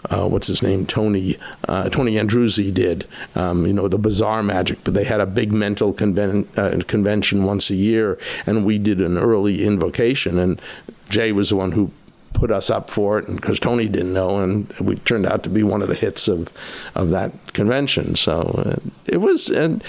[0.09, 0.87] uh, what's his name?
[0.87, 3.09] Tony uh, Tony Andruzzi did.
[3.35, 7.42] Um, you know the bizarre magic, but they had a big mental conven- uh, convention
[7.42, 10.38] once a year, and we did an early invocation.
[10.38, 10.61] And
[11.09, 11.90] Jay was the one who
[12.37, 15.49] put us up for it, and because Tony didn't know, and we turned out to
[15.49, 16.53] be one of the hits of
[16.94, 18.14] of that convention.
[18.14, 19.83] So uh, it was, and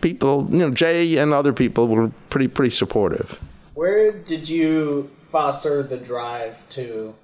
[0.00, 3.38] people, you know, Jay and other people were pretty pretty supportive.
[3.74, 7.14] Where did you foster the drive to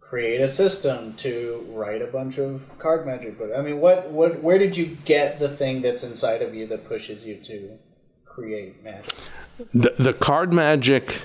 [0.00, 3.52] create a system to write a bunch of card magic books?
[3.56, 6.86] I mean, what what where did you get the thing that's inside of you that
[6.86, 7.78] pushes you to
[8.26, 9.14] create magic?
[9.72, 11.22] The the card magic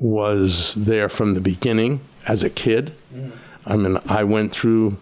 [0.00, 2.92] was there from the beginning as a kid.
[3.14, 3.32] Mm.
[3.66, 4.96] I mean, I went through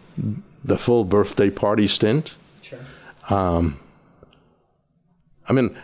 [0.64, 2.34] the full birthday party stint.
[2.62, 2.78] Sure.
[3.30, 3.78] Um,
[5.48, 5.76] I mean,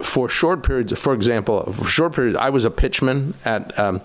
[0.00, 3.78] for short periods, for example, for short periods, I was a pitchman at.
[3.78, 4.00] Um,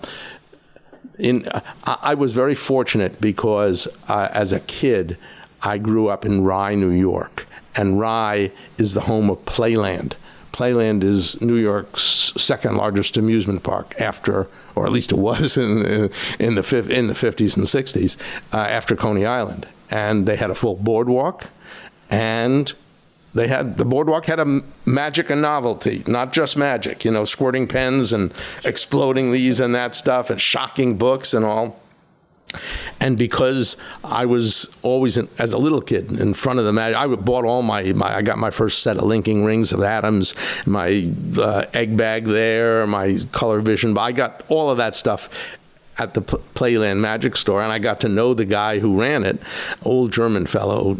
[1.18, 1.44] in,
[1.84, 5.18] I was very fortunate because uh, as a kid,
[5.62, 10.12] I grew up in Rye, New York, and Rye is the home of Playland.
[10.52, 15.80] Playland is New York's second largest amusement park after, or at least it was in
[15.80, 18.16] the, in the, in the 50s and 60s,
[18.52, 19.66] uh, after Coney Island.
[19.90, 21.48] And they had a full boardwalk,
[22.10, 22.72] and
[23.34, 27.66] they had the boardwalk had a magic and novelty, not just magic, you know, squirting
[27.66, 28.32] pens and
[28.64, 31.78] exploding these and that stuff, and shocking books and all.
[33.00, 36.96] And because I was always in, as a little kid in front of the magic,
[36.96, 40.34] I bought all my, my I got my first set of linking rings of Adams,
[40.66, 43.94] my uh, egg bag there, my color vision.
[43.94, 45.58] But I got all of that stuff
[45.98, 49.40] at the Playland Magic Store, and I got to know the guy who ran it,
[49.82, 50.98] old German fellow,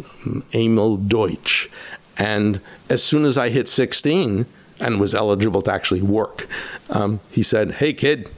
[0.53, 1.71] Emil Deutsch.
[2.19, 4.45] And as soon as I hit 16
[4.81, 6.47] and was eligible to actually work,
[6.91, 8.29] um, he said, "Hey kid,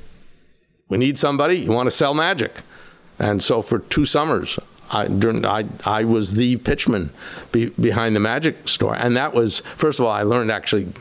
[0.88, 1.58] we need somebody.
[1.58, 2.60] You want to sell magic?"
[3.20, 4.58] And so for two summers,
[4.90, 7.10] I, I, I was the pitchman
[7.52, 8.96] be, behind the magic store.
[8.96, 10.92] And that was, first of all, I learned actually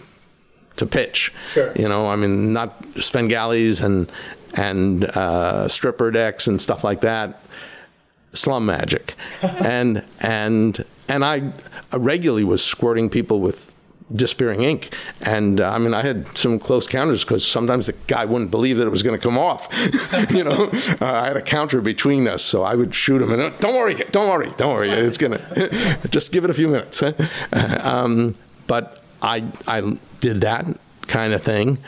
[0.75, 1.34] to pitch.
[1.47, 1.71] Sure.
[1.75, 4.12] You know, I mean, not Svengalis and,
[4.53, 7.41] and uh, stripper decks and stuff like that.
[8.34, 9.15] Slum magic.
[9.41, 11.53] and, and, and I
[11.93, 13.73] regularly was squirting people with
[14.13, 14.93] disappearing ink.
[15.21, 18.77] And uh, I mean, I had some close counters because sometimes the guy wouldn't believe
[18.77, 19.67] that it was going to come off.
[20.31, 20.69] you know,
[21.01, 23.75] uh, I had a counter between us, so I would shoot him and uh, don't
[23.75, 27.03] worry, don't worry, don't worry, it's going to just give it a few minutes.
[27.51, 28.35] um,
[28.67, 30.65] but I I did that
[31.07, 31.79] kind of thing,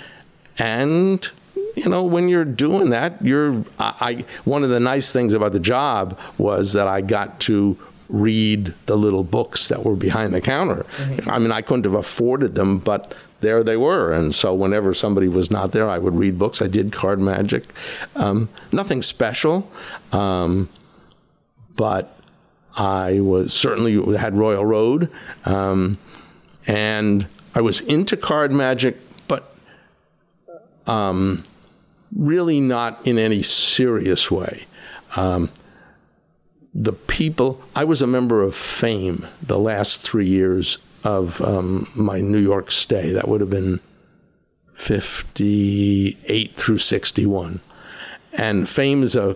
[0.57, 1.29] and
[1.75, 5.53] you know, when you're doing that, you're I, I one of the nice things about
[5.53, 7.77] the job was that I got to
[8.11, 10.85] read the little books that were behind the counter.
[10.97, 11.29] Mm-hmm.
[11.29, 14.11] I mean, I couldn't have afforded them, but there they were.
[14.11, 16.61] And so whenever somebody was not there, I would read books.
[16.61, 17.65] I did card magic.
[18.15, 19.71] Um, nothing special,
[20.11, 20.69] um,
[21.75, 22.17] but
[22.77, 25.09] I was certainly had Royal Road,
[25.45, 25.97] um,
[26.67, 28.97] and I was into card magic,
[29.27, 29.53] but
[30.87, 31.43] um,
[32.15, 34.65] really not in any serious way.
[35.15, 35.49] Um,
[36.73, 42.21] the people, I was a member of FAME the last three years of um, my
[42.21, 43.11] New York stay.
[43.11, 43.79] That would have been
[44.73, 47.59] 58 through 61.
[48.33, 49.35] And FAME is a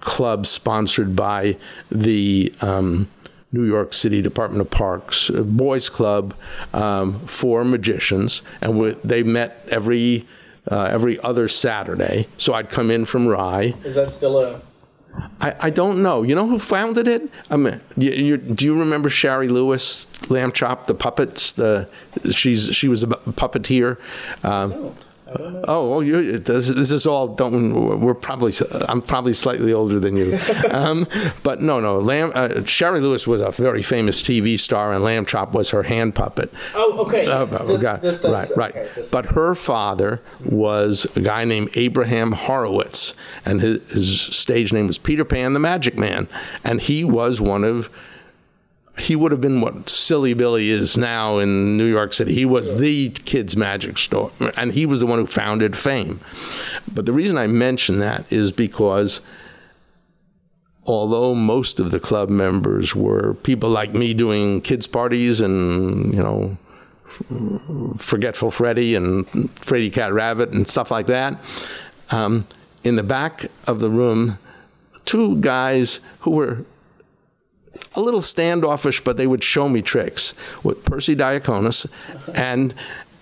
[0.00, 1.56] club sponsored by
[1.90, 3.08] the um,
[3.52, 6.34] New York City Department of Parks, a boys club
[6.72, 8.42] um, for magicians.
[8.62, 10.26] And we, they met every.
[10.70, 13.72] Uh, every other Saturday, so I'd come in from Rye.
[13.84, 14.60] Is that still a
[15.40, 16.22] I, I don't know.
[16.22, 17.30] You know who founded it?
[17.50, 21.52] I mean, you, you, do you remember Shari Lewis, Lamb Chop, the puppets?
[21.52, 21.88] The
[22.32, 23.98] she's she was a puppeteer.
[24.44, 24.96] Um, no.
[25.30, 27.28] Oh, oh, you, this, this is all.
[27.28, 28.52] Don't we're probably
[28.88, 30.38] I'm probably slightly older than you,
[30.70, 31.06] um,
[31.42, 31.98] but no, no.
[31.98, 35.82] Lamb, uh, Shari Lewis was a very famous TV star, and Lamb Chop was her
[35.82, 36.50] hand puppet.
[36.74, 37.26] Oh, okay.
[37.26, 37.50] Uh, yes.
[37.66, 38.76] This, this does, right, right.
[38.76, 43.14] Okay, but her father was a guy named Abraham Horowitz,
[43.44, 46.26] and his, his stage name was Peter Pan the Magic Man,
[46.64, 47.90] and he was one of
[48.98, 52.34] he would have been what Silly Billy is now in New York City.
[52.34, 56.20] He was the kids' magic store, and he was the one who founded Fame.
[56.92, 59.20] But the reason I mention that is because
[60.84, 66.22] although most of the club members were people like me doing kids' parties and, you
[66.22, 66.56] know,
[67.96, 71.42] Forgetful Freddy and Freddy Cat Rabbit and stuff like that,
[72.10, 72.46] um,
[72.84, 74.38] in the back of the room,
[75.04, 76.64] two guys who were
[77.94, 81.86] a little standoffish, but they would show me tricks with Persi Diaconis
[82.34, 82.74] and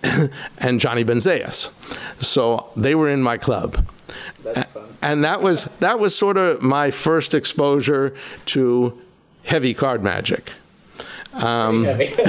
[0.59, 1.71] and Johnny Benzais.
[2.23, 3.87] So they were in my club.
[5.03, 8.15] And that was that was sort of my first exposure
[8.47, 9.01] to
[9.45, 10.53] heavy card magic.
[11.33, 11.87] Um,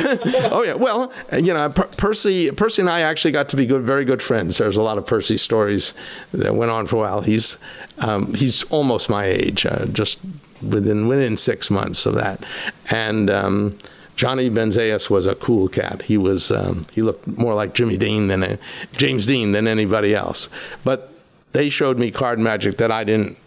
[0.51, 4.03] oh yeah, well, you know, Persi, Persi and I actually got to be good, very
[4.03, 4.57] good friends.
[4.57, 5.93] There's a lot of Persi stories
[6.33, 7.21] that went on for a while.
[7.21, 7.57] He's
[7.99, 10.19] um, he's almost my age, uh, just
[10.61, 12.43] within within six months of that,
[12.91, 13.29] and.
[13.29, 13.77] Um,
[14.15, 16.01] Johnny Benzais was a cool cat.
[16.01, 18.57] He was um, he looked more like Jimmy Dean than a,
[18.91, 20.49] James Dean than anybody else.
[20.83, 21.13] But
[21.53, 23.37] they showed me card magic that I didn't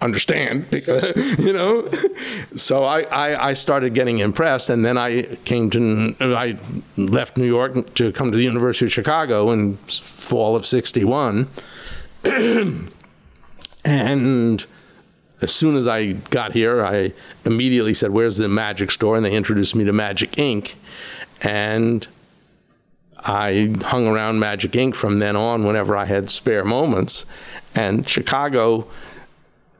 [0.00, 1.88] understand because you know
[2.54, 6.58] so I, I, I, started getting impressed and then i came to i
[6.96, 11.48] left new york to come to the university of chicago in fall of 61
[13.84, 14.66] and
[15.44, 17.12] as soon as I got here, I
[17.44, 19.14] immediately said, Where's the magic store?
[19.14, 20.74] And they introduced me to Magic Inc.
[21.42, 22.08] And
[23.20, 24.94] I hung around Magic Inc.
[24.94, 27.26] from then on whenever I had spare moments.
[27.74, 28.86] And Chicago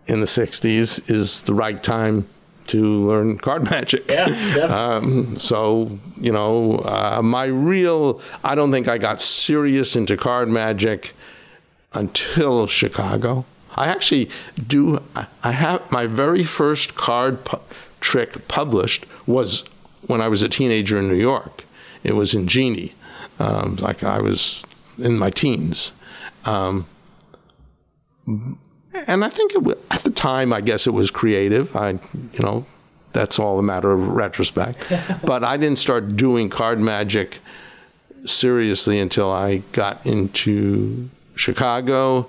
[0.06, 2.28] in the 60s is the right time
[2.66, 4.04] to learn card magic.
[4.06, 4.26] Yeah,
[4.68, 10.50] um, so, you know, uh, my real, I don't think I got serious into card
[10.50, 11.14] magic
[11.94, 13.46] until Chicago.
[13.74, 14.30] I actually
[14.66, 15.02] do.
[15.42, 17.60] I have my very first card pu-
[18.00, 19.64] trick published was
[20.06, 21.64] when I was a teenager in New York.
[22.02, 22.94] It was in Genii,
[23.38, 24.62] um, like I was
[24.98, 25.92] in my teens.
[26.44, 26.86] Um,
[28.26, 31.74] and I think it, at the time, I guess it was creative.
[31.74, 31.90] I,
[32.32, 32.66] you know,
[33.12, 34.92] that's all a matter of retrospect.
[35.24, 37.38] but I didn't start doing card magic
[38.26, 42.28] seriously until I got into Chicago.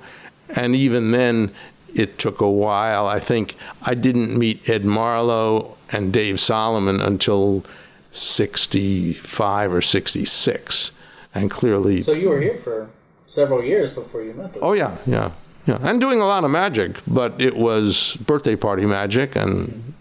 [0.50, 1.52] And even then,
[1.94, 3.08] it took a while.
[3.08, 7.64] I think I didn't meet Ed Marlo and Dave Solomon until
[8.12, 10.92] 65 or 66.
[11.34, 12.02] And clearly.
[12.02, 12.90] So you were here for
[13.26, 14.62] several years before you met them.
[14.64, 15.32] Oh, yeah, yeah.
[15.68, 19.96] Yeah, and doing a lot of magic, but it was birthday party magic, and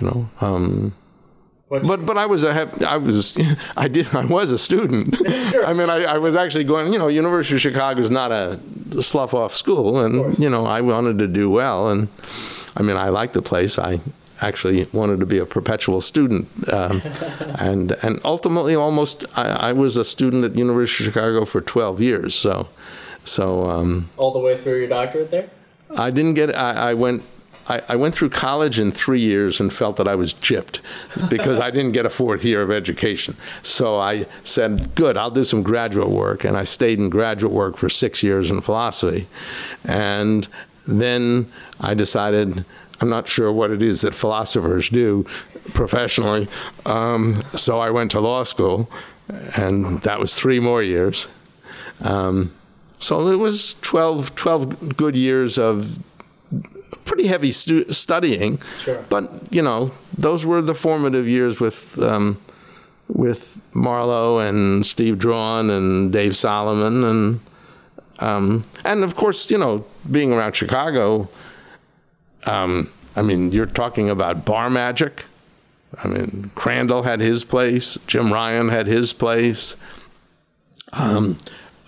[0.00, 0.94] you know, um,
[1.70, 2.50] What's- but but I was a
[2.84, 3.38] I was
[3.76, 5.14] I did I was a student.
[5.50, 5.64] sure.
[5.64, 6.92] I mean, I, I was actually going.
[6.92, 8.58] You know, University of Chicago is not a
[9.00, 12.08] slough off school, and you know, I wanted to do well, and
[12.76, 13.78] I mean, I liked the place.
[13.78, 14.00] I
[14.42, 17.02] actually wanted to be a perpetual student, um,
[17.68, 22.00] and and ultimately, almost I, I was a student at University of Chicago for twelve
[22.00, 22.34] years.
[22.34, 22.66] So,
[23.22, 23.70] so.
[23.70, 25.48] Um, all the way through your doctorate there.
[25.96, 26.52] I didn't get.
[26.52, 27.22] I, I went.
[27.68, 30.80] I, I went through college in three years and felt that I was gypped
[31.28, 33.36] because I didn't get a fourth year of education.
[33.62, 37.76] So I said, "Good, I'll do some graduate work," and I stayed in graduate work
[37.76, 39.26] for six years in philosophy,
[39.84, 40.48] and
[40.86, 41.50] then
[41.80, 42.64] I decided.
[43.02, 45.24] I'm not sure what it is that philosophers do
[45.72, 46.48] professionally.
[46.84, 48.90] Um, so I went to law school,
[49.56, 51.26] and that was three more years.
[52.02, 52.52] Um,
[52.98, 55.98] so it was 12, 12 good years of
[57.04, 58.58] pretty heavy stu- studying.
[58.78, 59.04] Sure.
[59.08, 62.40] But, you know, those were the formative years with, um,
[63.08, 67.04] with Marlo and Steve Draun and Dave Solomon.
[67.04, 67.40] And,
[68.18, 71.28] um, and of course, you know, being around Chicago,
[72.46, 75.24] um, I mean, you're talking about bar magic.
[76.02, 79.76] I mean, Crandall had his place, Jim Ryan had his place.
[80.92, 81.38] Um,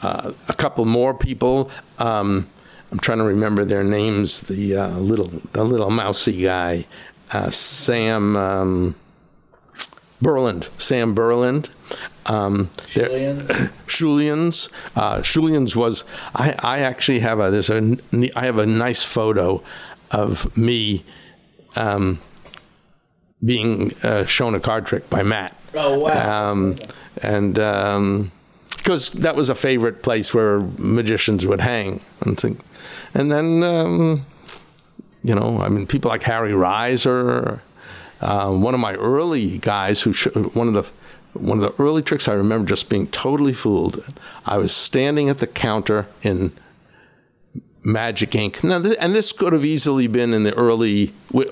[0.03, 1.71] uh, a couple more people.
[1.99, 2.49] Um,
[2.93, 4.43] I'm trying to remember their names.
[4.43, 6.85] The uh, little, the little mousy guy,
[7.33, 8.95] uh, Sam um,
[10.23, 10.69] Berland.
[10.79, 11.71] Sam Berland.
[12.27, 13.39] Um, Julian.
[13.87, 14.69] Schulien's.
[14.95, 16.05] Uh, Schulien's was.
[16.35, 17.51] I, I actually have a.
[17.51, 17.97] There's a.
[18.37, 19.63] I have a nice photo
[20.11, 21.03] of me
[21.77, 22.21] um,
[23.43, 25.59] being uh, shown a card trick by Matt.
[25.73, 26.51] Oh wow.
[26.51, 26.79] Um,
[27.23, 27.59] and
[28.83, 32.59] because that was a favorite place where magicians would hang and think,
[33.15, 34.27] and then um,
[35.23, 37.63] you know, I mean, people like Harry Riser,
[38.21, 40.91] uh, one of my early guys who sh- one of the
[41.39, 44.03] one of the early tricks I remember just being totally fooled.
[44.45, 46.53] I was standing at the counter in
[47.85, 48.63] Magic Ink.
[48.63, 51.15] Now, th- and this could have easily been in the early.
[51.31, 51.47] We,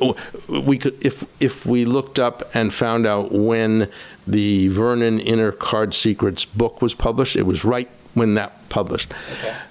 [0.49, 3.91] we could, if if we looked up and found out when
[4.33, 9.13] the Vernon Inner Card Secrets book was published, it was right when that published.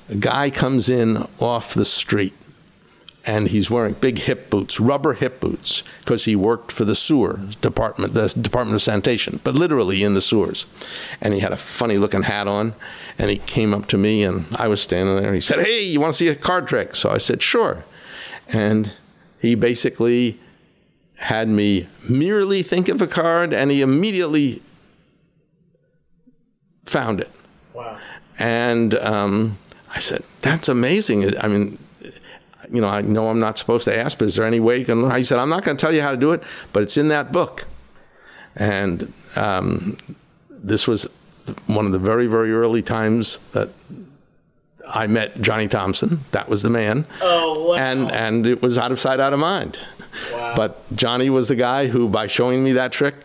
[0.09, 2.33] A guy comes in off the street,
[3.25, 7.39] and he's wearing big hip boots, rubber hip boots, because he worked for the sewer
[7.61, 10.65] department, the Department of Sanitation, but literally in the sewers.
[11.19, 12.73] And he had a funny looking hat on,
[13.17, 15.33] and he came up to me, and I was standing there.
[15.33, 17.83] He said, "Hey, you want to see a card trick?" So I said, "Sure."
[18.47, 18.93] And
[19.39, 20.39] he basically
[21.19, 24.61] had me merely think of a card, and he immediately
[26.85, 27.29] found it.
[27.73, 27.97] wow.
[28.37, 29.57] And um,
[29.93, 31.77] I said, "That's amazing." I mean,
[32.71, 34.85] you know, I know I'm not supposed to ask, but is there any way you
[34.85, 35.15] can learn?
[35.17, 36.41] He said, "I'm not going to tell you how to do it,
[36.71, 37.65] but it's in that book."
[38.55, 39.97] And um,
[40.49, 41.09] this was
[41.67, 43.69] one of the very, very early times that
[44.87, 46.21] I met Johnny Thompson.
[46.31, 47.75] That was the man, Oh wow.
[47.75, 49.77] and and it was out of sight, out of mind.
[50.33, 50.53] Wow.
[50.55, 53.15] But Johnny was the guy who, by showing me that trick,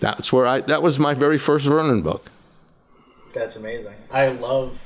[0.00, 0.60] that's where I.
[0.60, 2.30] That was my very first Vernon book.
[3.32, 3.94] That's amazing.
[4.10, 4.82] I love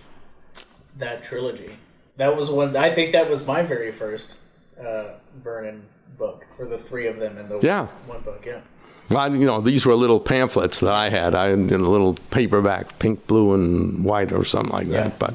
[0.99, 1.77] that trilogy.
[2.17, 2.77] That was one.
[2.77, 4.41] I think that was my very first
[4.81, 5.83] uh, Vernon
[6.19, 7.87] book for the three of them in the Yeah.
[8.07, 8.43] one book.
[8.47, 8.61] Yeah.
[9.09, 11.35] Well, you know, these were little pamphlets that I had.
[11.35, 15.07] I had in a little paperback, pink, blue, and white, or something like that.
[15.07, 15.13] Yeah.
[15.19, 15.35] But,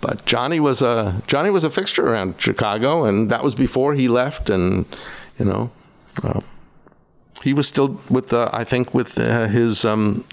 [0.00, 4.08] but Johnny was a Johnny was a fixture around Chicago, and that was before he
[4.08, 4.50] left.
[4.50, 4.86] And
[5.38, 5.70] you know,
[6.22, 6.40] uh,
[7.42, 10.24] he was still with the, I think, with uh, his um,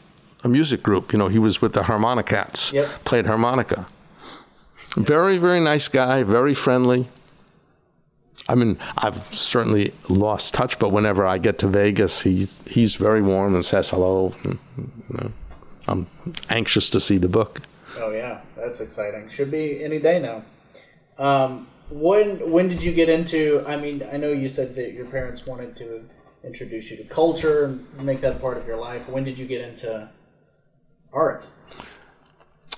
[0.43, 1.13] a music group.
[1.13, 2.73] You know, he was with the Harmonicats.
[2.73, 3.05] Yep.
[3.05, 3.87] Played harmonica.
[4.95, 6.23] Very, very nice guy.
[6.23, 7.07] Very friendly.
[8.49, 13.21] I mean, I've certainly lost touch, but whenever I get to Vegas, he he's very
[13.21, 14.33] warm and says hello.
[14.43, 15.31] And, you know,
[15.87, 16.07] I'm
[16.49, 17.61] anxious to see the book.
[17.97, 19.29] Oh yeah, that's exciting.
[19.29, 20.43] Should be any day now.
[21.17, 23.63] Um, when when did you get into?
[23.65, 26.03] I mean, I know you said that your parents wanted to
[26.43, 29.07] introduce you to culture and make that part of your life.
[29.07, 30.09] When did you get into
[31.13, 31.47] art?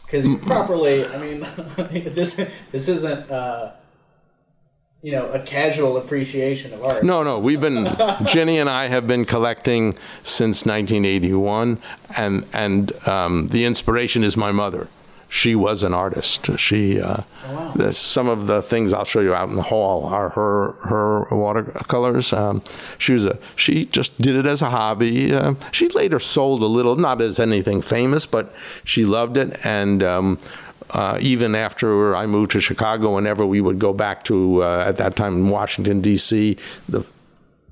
[0.06, 1.40] Because properly, I mean,
[2.14, 2.36] this
[2.72, 3.72] this isn't uh,
[5.02, 7.04] you know a casual appreciation of art.
[7.04, 11.80] No, no, we've been Ginny and I have been collecting since 1981,
[12.16, 14.88] and and um, the inspiration is my mother.
[15.30, 16.58] She was an artist.
[16.58, 17.92] She uh, Oh, wow.
[17.92, 22.34] some of the things I'll show you out in the hall are her her watercolors.
[22.34, 22.62] Um,
[22.98, 25.34] she was a she just did it as a hobby.
[25.34, 28.54] Uh, she later sold a little, not as anything famous, but
[28.84, 30.04] she loved it and.
[30.04, 30.40] Um,
[30.92, 34.98] uh, even after I moved to Chicago, whenever we would go back to uh, at
[34.98, 36.58] that time in Washington D.C.,
[36.88, 37.08] the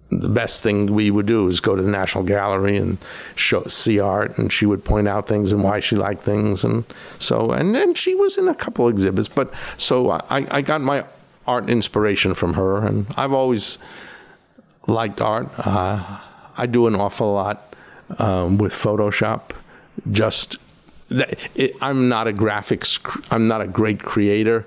[0.10, 2.98] the best thing we would do is go to the National Gallery and
[3.36, 6.86] show, see art, and she would point out things and why she liked things, and
[7.20, 9.28] so and then she was in a couple exhibits.
[9.28, 11.04] But so I, I got my
[11.46, 13.78] art inspiration from her, and I've always
[14.88, 15.50] liked art.
[15.58, 16.20] Uh,
[16.58, 17.76] I do an awful lot
[18.18, 19.52] um, with Photoshop.
[20.12, 20.58] Just
[21.10, 23.00] that- it, I'm not a graphics.
[23.32, 24.66] I'm not a great creator,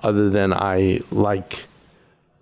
[0.00, 1.64] other than I like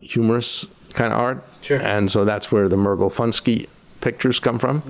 [0.01, 1.45] humorous kind of art.
[1.61, 1.81] Sure.
[1.81, 3.69] And so that's where the Mergel Funsky
[4.01, 4.83] pictures come from.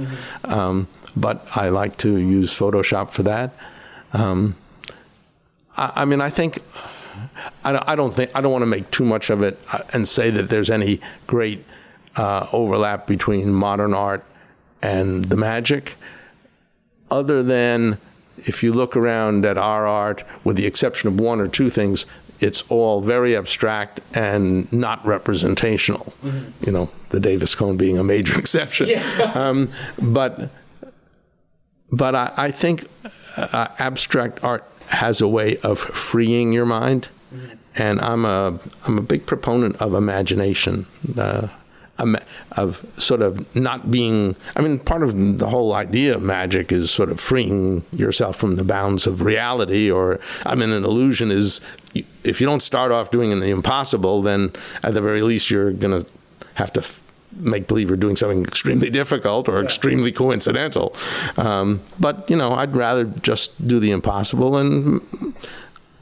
[0.45, 3.55] Um, but I like to use Photoshop for that.
[4.13, 4.57] Um,
[5.77, 6.59] I, I mean, I think
[7.65, 9.81] I, don't- I don't think I don't want to make too much of it uh,
[9.93, 11.65] and say that there's any great
[12.17, 14.25] uh, overlap between modern art
[14.83, 15.97] and the magic,
[17.11, 17.99] other than
[18.39, 22.05] if you look around at our art, with the exception of one or two things,
[22.43, 26.13] it's all very abstract and not representational.
[26.67, 28.91] You know, the Davis Cone being a major exception.
[29.35, 29.71] um,
[30.01, 30.51] but
[31.91, 32.89] but I, I think
[33.53, 37.09] uh, abstract art has a way of freeing your mind,
[37.77, 40.87] and I'm a I'm a big proponent of imagination.
[41.17, 41.49] Uh,
[42.01, 42.17] im-
[42.57, 46.91] of sort of not being, I mean, part of the whole idea of magic is
[46.91, 51.61] sort of freeing yourself from the bounds of reality, or, I mean, an illusion is
[52.25, 56.03] if you don't start off doing the impossible, then at the very least you're going
[56.03, 56.09] to
[56.55, 57.03] have to f-
[57.37, 60.95] make believe you're doing something extremely difficult or extremely coincidental.
[61.37, 65.01] Um, but, you know, I'd rather just do the impossible and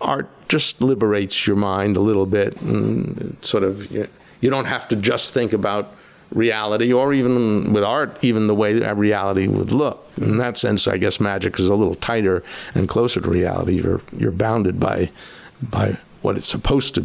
[0.01, 4.09] art just liberates your mind a little bit and sort of you,
[4.41, 5.93] you don't have to just think about
[6.33, 10.87] reality or even with art even the way that reality would look in that sense
[10.87, 15.11] i guess magic is a little tighter and closer to reality you're you're bounded by
[15.61, 17.03] by what it's supposed to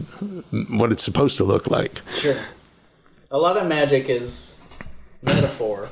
[0.69, 2.37] what it's supposed to look like Sure.
[3.31, 4.61] A lot of magic is
[5.23, 5.89] metaphor.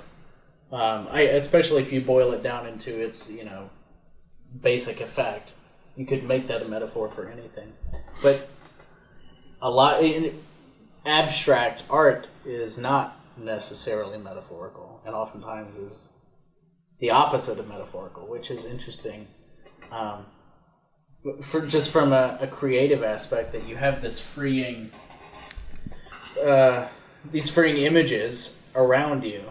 [0.71, 3.69] Um, I, especially if you boil it down into its, you know,
[4.61, 5.51] basic effect.
[5.97, 7.73] You could make that a metaphor for anything.
[8.21, 8.47] But
[9.61, 10.01] a lot
[11.05, 16.13] abstract art is not necessarily metaphorical, and oftentimes is
[16.99, 19.27] the opposite of metaphorical, which is interesting.
[19.91, 20.25] Um,
[21.41, 24.91] for just from a, a creative aspect, that you have this freeing
[26.43, 26.87] uh,
[27.31, 29.43] these freeing images around you,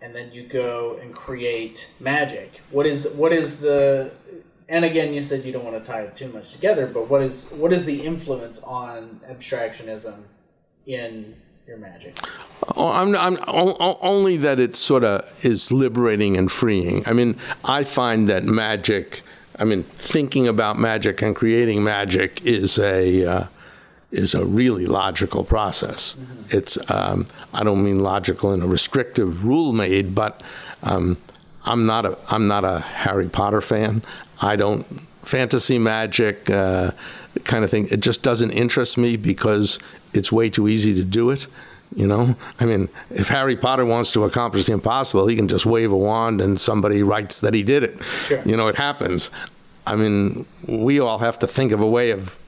[0.00, 2.62] and then you go and create magic.
[2.70, 4.10] What is what is the
[4.68, 7.22] and again, you said you don't want to tie it too much together, but what
[7.22, 10.24] is what is the influence on abstractionism
[10.88, 11.36] in
[11.66, 12.18] your magic?
[12.76, 17.06] Oh, I'm, I'm only that it sort of is liberating and freeing.
[17.06, 19.22] I mean, I find that magic.
[19.58, 23.46] I mean, thinking about magic and creating magic is a uh,
[24.10, 26.16] is a really logical process.
[26.48, 30.42] It's um, I don't mean logical in a restrictive rule made, but
[30.82, 31.18] um,
[31.64, 34.02] I'm not a I'm not a Harry Potter fan.
[34.40, 36.92] I don't fantasy magic uh,
[37.44, 37.88] kind of thing.
[37.90, 39.78] It just doesn't interest me because
[40.12, 41.46] it's way too easy to do it.
[41.96, 45.64] You know, I mean, if Harry Potter wants to accomplish the impossible, he can just
[45.64, 48.02] wave a wand and somebody writes that he did it.
[48.02, 48.42] Sure.
[48.44, 49.30] You know, it happens.
[49.86, 52.38] I mean, we all have to think of a way of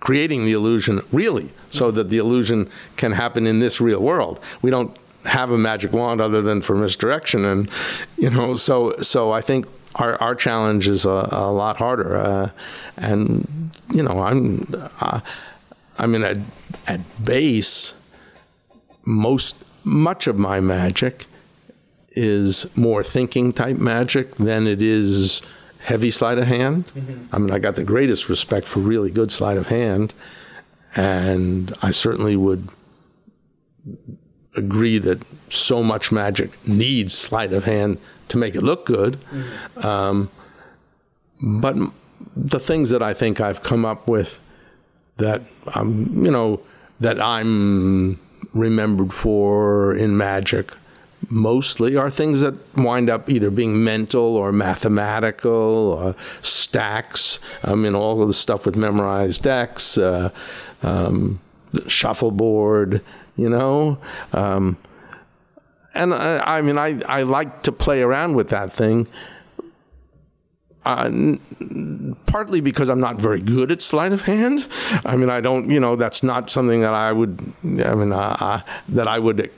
[0.00, 4.38] creating the illusion really so that the illusion can happen in this real world.
[4.60, 7.68] We don't have a magic wand other than for misdirection and
[8.16, 9.66] you know so so I think
[9.96, 12.50] our our challenge is a, a lot harder uh,
[12.96, 14.66] and you know I'm
[15.00, 15.20] uh,
[15.98, 16.38] I mean at
[16.86, 17.94] at base
[19.04, 21.26] most much of my magic
[22.12, 25.42] is more thinking type magic than it is
[25.84, 26.84] heavy sleight of hand.
[27.32, 30.12] I mean, I got the greatest respect for really good sleight of hand,
[30.94, 32.68] and I certainly would
[34.56, 37.98] agree that so much magic needs sleight of hand
[38.30, 39.18] to make it look good.
[39.76, 40.30] Um,
[41.40, 41.76] but
[42.36, 44.40] the things that I think I've come up with
[45.18, 45.42] that
[45.74, 46.60] I'm, you know,
[46.98, 48.18] that I'm
[48.52, 50.72] remembered for in magic
[51.28, 57.38] mostly are things that wind up either being mental or mathematical or stacks.
[57.62, 60.30] I mean, all of the stuff with memorized decks, uh,
[60.82, 61.40] um,
[61.86, 63.02] Shuffle-Bored,
[63.36, 63.98] you know.
[64.32, 64.76] Um,
[65.94, 69.06] and I, I, mean, I, I like to play around with that thing.
[70.86, 74.66] Uh, n- partly because I'm not very good at sleight of hand.
[75.04, 78.36] I mean, I don't, you know, that's not something that I would, I mean, uh,
[78.40, 79.50] uh, that I would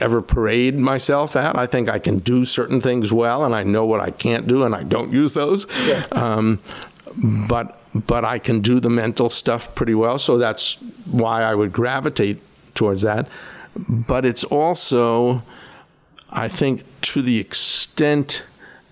[0.00, 1.56] ever parade myself at.
[1.56, 4.62] I think I can do certain things well, and I know what I can't do,
[4.62, 5.66] and I don't use those.
[5.88, 6.06] Yeah.
[6.12, 6.60] Um,
[7.48, 10.74] but but I can do the mental stuff pretty well, so that's
[11.10, 12.40] why I would gravitate
[12.74, 13.28] towards that.
[13.88, 15.42] But it's also,
[16.30, 18.44] I think, to the extent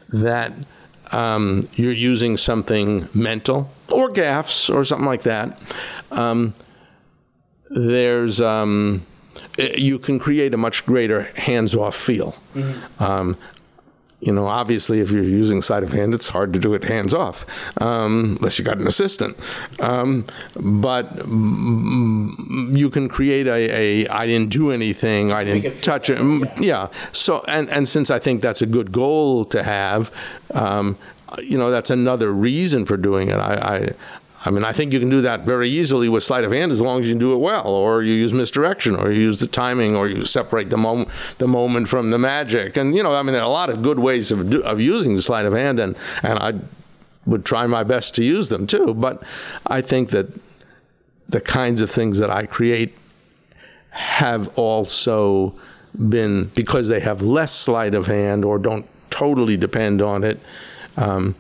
[0.09, 0.53] that
[1.13, 5.59] um, you're using something mental or gaffs or something like that,
[6.11, 6.55] um,
[7.71, 9.05] there's um,
[9.59, 12.35] you can create a much greater hands-off feel.
[12.55, 13.03] Mm-hmm.
[14.27, 17.15] You know, obviously, if you're using sleight of hand, it's hard to do it hands
[17.15, 17.47] off,
[17.81, 19.39] um, unless you got an assistant.
[19.79, 26.11] Um, but mm, you can create a, a I didn't do anything, I didn't touch
[26.11, 26.19] it.
[26.19, 26.51] Yeah.
[26.61, 26.89] yeah.
[27.13, 30.13] So, and, and since I think that's a good goal to have,
[30.51, 30.99] um,
[31.39, 33.37] you know, that's another reason for doing it.
[33.37, 33.93] I,
[34.45, 36.81] I mean, I think you can do that very easily with sleight of hand as
[36.81, 39.97] long as you do it well, or you use misdirection, or you use the timing,
[39.97, 41.09] or you separate the moment
[41.39, 42.77] the moment from the magic.
[42.77, 45.17] And you know, I mean, there are a lot of good ways of of using
[45.17, 46.55] the sleight of hand, and and I
[47.25, 48.95] would try my best to use them too.
[48.95, 49.23] But
[49.67, 50.29] I think that
[51.29, 52.97] the kinds of things that I create
[53.91, 55.55] have also
[56.09, 60.39] been because they have less sleight of hand or don't totally depend on it.
[60.97, 61.35] Um,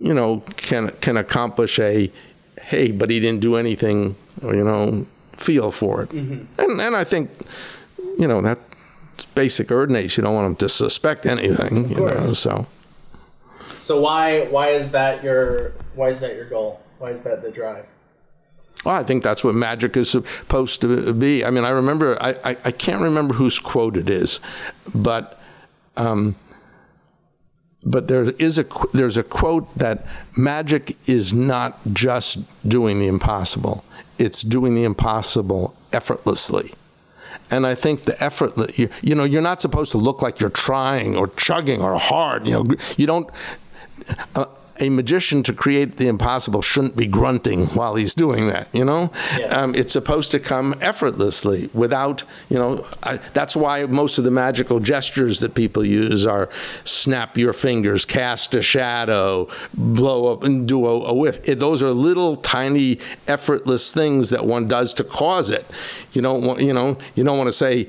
[0.00, 2.10] you know, can can accomplish a
[2.60, 6.10] hey, but he didn't do anything, or, you know, feel for it.
[6.10, 6.60] Mm-hmm.
[6.60, 7.30] And and I think,
[8.18, 8.58] you know, that
[9.34, 10.16] basic Erdnase.
[10.16, 11.84] You don't want him to suspect anything.
[11.84, 12.26] Of you course.
[12.26, 12.66] know, so.
[13.78, 16.80] So why why is that your why is that your goal?
[16.98, 17.86] Why is that the drive?
[18.84, 21.44] Well, I think that's what magic is supposed to be.
[21.44, 24.40] I mean, I remember I, I, I can't remember whose quote it is,
[24.94, 25.40] but
[25.96, 26.36] um,
[27.88, 33.84] but there is a there's a quote that magic is not just doing the impossible;
[34.18, 36.72] it's doing the impossible effortlessly.
[37.50, 40.50] And I think the effort, you, you know, you're not supposed to look like you're
[40.50, 42.46] trying or chugging or hard.
[42.46, 43.30] You know, you don't.
[44.34, 44.44] Uh,
[44.80, 48.68] a magician to create the impossible shouldn't be grunting while he's doing that.
[48.72, 49.52] You know, yes.
[49.52, 52.24] um, it's supposed to come effortlessly without.
[52.48, 56.48] You know, I, that's why most of the magical gestures that people use are
[56.84, 61.40] snap your fingers, cast a shadow, blow up, and do a, a whiff.
[61.48, 65.66] It, those are little tiny effortless things that one does to cause it.
[66.12, 66.60] You don't want.
[66.60, 67.88] You know, you don't want to say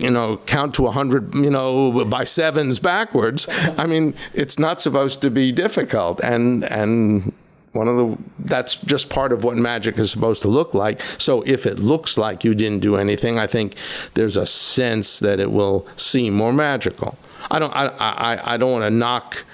[0.00, 3.46] you know, count to 100, you know, by sevens backwards.
[3.76, 6.20] I mean, it's not supposed to be difficult.
[6.20, 7.32] And, and,
[7.72, 11.00] one of the that's just part of what magic is supposed to look like.
[11.00, 13.76] So if it looks like you didn't do anything, I think
[14.14, 17.16] there's a sense that it will seem more magical.
[17.48, 19.44] I don't I I, I don't want to knock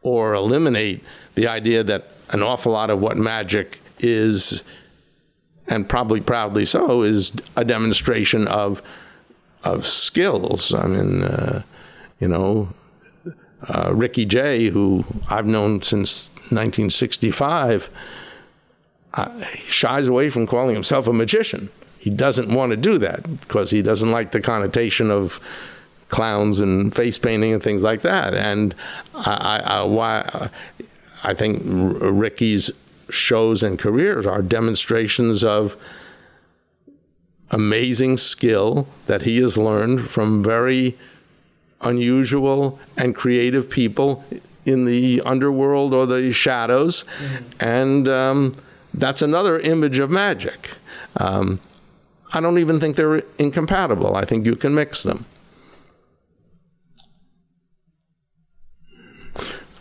[0.00, 1.04] or eliminate
[1.34, 4.64] the idea that an awful lot of what magic is
[5.68, 8.82] and probably proudly so is a demonstration of
[9.64, 10.74] of skills.
[10.74, 11.62] I mean, uh,
[12.20, 12.68] you know,
[13.68, 17.90] uh, Ricky Jay, who I've known since 1965,
[19.14, 21.70] uh, shies away from calling himself a magician.
[21.98, 25.38] He doesn't want to do that because he doesn't like the connotation of
[26.08, 28.34] clowns and face painting and things like that.
[28.34, 28.74] And
[29.14, 30.50] I, I, why
[31.24, 32.70] I think Ricky's
[33.10, 35.76] shows and careers are demonstrations of
[37.52, 40.96] amazing skill that he has learned from very
[41.80, 44.24] unusual and creative people
[44.64, 47.04] in the underworld or the shadows.
[47.04, 47.44] Mm-hmm.
[47.60, 48.56] And um,
[48.94, 50.74] that's another image of magic.
[51.16, 51.60] Um,
[52.32, 54.16] I don't even think they're incompatible.
[54.16, 55.26] I think you can mix them.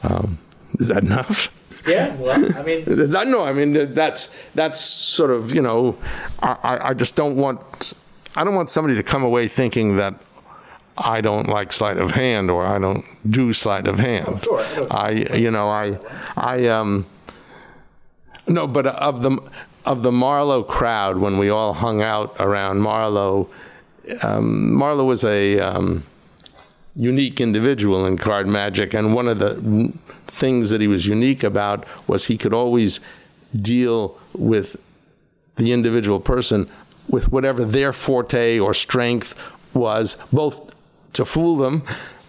[0.03, 0.39] Um,
[0.79, 1.49] is that enough?
[1.87, 5.97] Yeah, well, I mean, that, no, I mean that's that's sort of you know,
[6.41, 7.93] I, I just don't want
[8.35, 10.13] I don't want somebody to come away thinking that
[10.97, 14.43] I don't like sleight of hand or I don't do sleight of hand.
[14.47, 14.87] Oh, sure.
[14.93, 15.97] I, you know I
[16.37, 17.05] I um
[18.47, 19.39] no, but of the
[19.85, 23.49] of the Marlo crowd when we all hung out around Marlo,
[24.23, 26.03] um, Marlo was a um,
[26.95, 29.93] unique individual in card magic, and one of the
[30.25, 32.99] things that he was unique about was he could always
[33.59, 34.81] deal with
[35.55, 36.69] the individual person
[37.07, 39.35] with whatever their forte or strength
[39.73, 40.73] was, both
[41.13, 41.83] to fool them,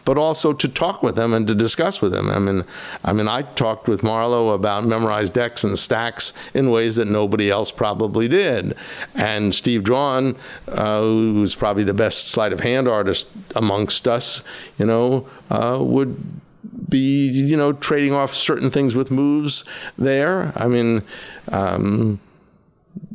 [0.05, 2.29] but also to talk with them and to discuss with them.
[2.29, 2.65] I mean,
[3.05, 7.51] I mean, I talked with Marlo about memorized decks and stacks in ways that nobody
[7.51, 8.75] else probably did.
[9.15, 10.37] And Steve Draun,
[10.69, 14.43] uh, who's probably the best sleight of hand artist amongst us,
[14.79, 16.41] you know, uh, would
[16.89, 19.65] be, you know, trading off certain things with moves
[19.97, 20.53] there.
[20.57, 21.03] I mean,
[21.49, 22.21] um,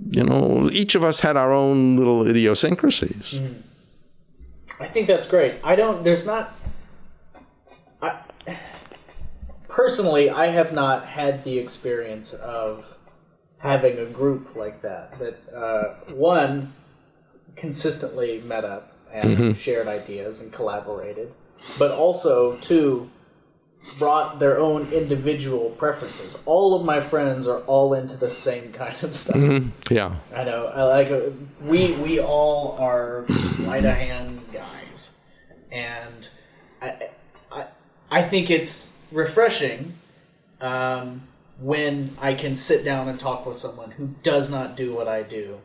[0.10, 3.40] you know, each of us had our own little idiosyncrasies.
[3.40, 3.62] Mm-hmm.
[4.80, 5.60] I think that's great.
[5.64, 6.04] I don't.
[6.04, 6.54] There's not.
[9.70, 12.98] Personally, I have not had the experience of
[13.60, 15.20] having a group like that.
[15.20, 16.74] That uh, one
[17.56, 19.52] consistently met up and mm-hmm.
[19.54, 21.34] shared ideas and collaborated,
[21.78, 23.10] but also two
[23.98, 26.42] brought their own individual preferences.
[26.46, 29.38] All of my friends are all into the same kind of stuff.
[29.38, 29.94] Mm-hmm.
[29.94, 30.68] Yeah, I know.
[30.68, 35.20] I like we we all are sleight of hand guys,
[35.72, 36.28] and
[36.82, 37.10] I
[38.10, 39.94] I think it's refreshing
[40.62, 41.24] um,
[41.60, 45.24] when I can sit down and talk with someone who does not do what I
[45.24, 45.60] do,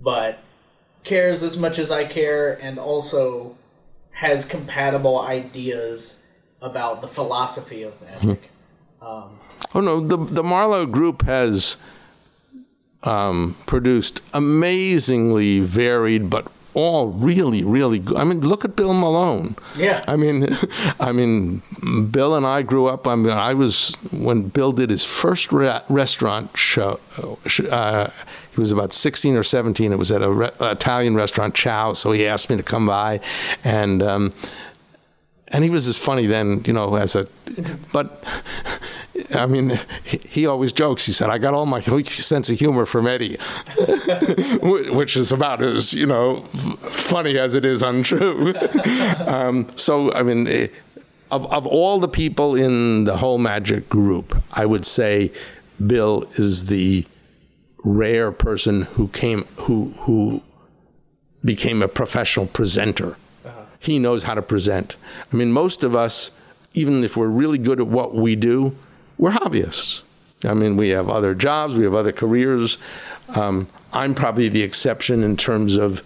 [0.00, 0.38] but
[1.04, 3.56] cares as much as I care, and also
[4.10, 6.24] has compatible ideas
[6.60, 8.50] about the philosophy of magic.
[9.00, 9.38] Um,
[9.74, 11.76] oh no, the the Marlo Group has
[13.02, 18.18] um, produced amazingly varied but all really, really good.
[18.18, 19.56] I mean, look at Bill Malone.
[19.76, 20.04] Yeah.
[20.06, 20.46] I mean,
[21.00, 21.62] I mean,
[22.10, 23.08] Bill and I grew up.
[23.08, 27.00] I mean, I was when Bill did his first re- restaurant show.
[27.70, 28.10] Uh,
[28.54, 29.90] he was about 16 or 17.
[29.90, 31.94] It was at a re- Italian restaurant, Chow.
[31.94, 33.20] So he asked me to come by,
[33.64, 34.32] and um,
[35.48, 37.26] and he was as funny then, you know, as a,
[37.92, 38.22] but
[39.34, 41.06] I mean, he always jokes.
[41.06, 43.36] He said, "I got all my sense of humor from Eddie,"
[44.62, 48.54] which is about as you know funny as it is untrue.
[49.26, 50.68] um, so, I mean, eh,
[51.30, 55.32] of of all the people in the whole magic group, I would say
[55.84, 57.06] Bill is the
[57.84, 60.42] rare person who came who who
[61.44, 63.16] became a professional presenter
[63.86, 64.96] he knows how to present.
[65.32, 66.30] I mean, most of us,
[66.74, 68.76] even if we're really good at what we do,
[69.18, 70.02] we're hobbyists.
[70.44, 72.78] I mean, we have other jobs, we have other careers.
[73.34, 76.02] Um, I'm probably the exception in terms of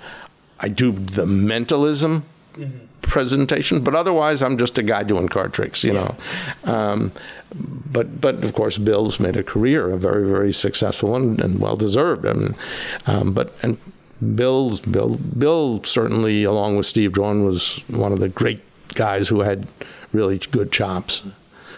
[0.61, 2.87] I do the mentalism mm-hmm.
[3.01, 6.15] presentation, but otherwise, I'm just a guy doing card tricks, you yeah.
[6.65, 6.73] know.
[6.73, 7.13] Um,
[7.53, 11.77] but but of course, Bill's made a career, a very very successful one, and well
[11.77, 12.25] deserved.
[12.27, 12.55] I mean,
[13.07, 13.79] um, but and
[14.35, 18.61] Bill's Bill Bill certainly, along with Steve Draun, was one of the great
[18.95, 19.67] guys who had
[20.13, 21.25] really good chops.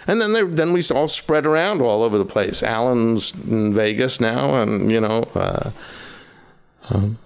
[0.07, 2.63] And then they, then we all spread around all over the place.
[2.63, 5.71] Alan's in Vegas now, and you know, uh,
[6.91, 7.19] um,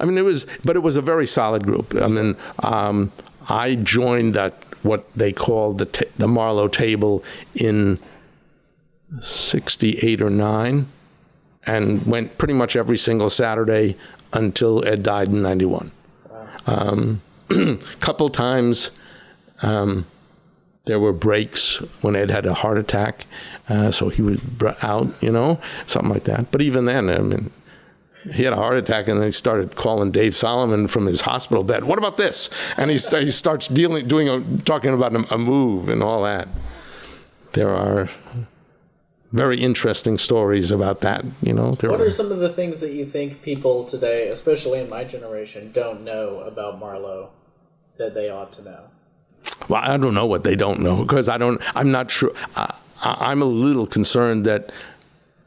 [0.00, 1.94] I mean, it was, but it was a very solid group.
[1.94, 3.12] I mean, um,
[3.48, 7.22] I joined that what they called the the Marlo table
[7.54, 7.98] in
[9.20, 10.86] '68 or '9,
[11.66, 13.96] and went pretty much every single Saturday
[14.32, 15.90] until Ed died in 91.
[16.66, 17.22] A um,
[18.00, 18.90] couple times
[19.62, 20.06] um,
[20.84, 23.26] there were breaks when Ed had a heart attack,
[23.68, 24.40] uh, so he was
[24.82, 26.50] out, you know, something like that.
[26.50, 27.50] But even then, I mean,
[28.32, 31.62] he had a heart attack and then he started calling Dave Solomon from his hospital
[31.62, 31.84] bed.
[31.84, 32.50] What about this?
[32.76, 36.22] And he, st- he starts dealing, doing, a, talking about a, a move and all
[36.24, 36.48] that.
[37.52, 38.10] There are
[39.32, 41.24] very interesting stories about that.
[41.42, 44.28] You know, there what are, are some of the things that you think people today,
[44.28, 47.30] especially in my generation, don't know about Marlo
[47.98, 48.80] that they ought to know?
[49.68, 51.60] Well, I don't know what they don't know because I don't.
[51.74, 52.32] I'm not sure.
[52.56, 54.72] I, I'm a little concerned that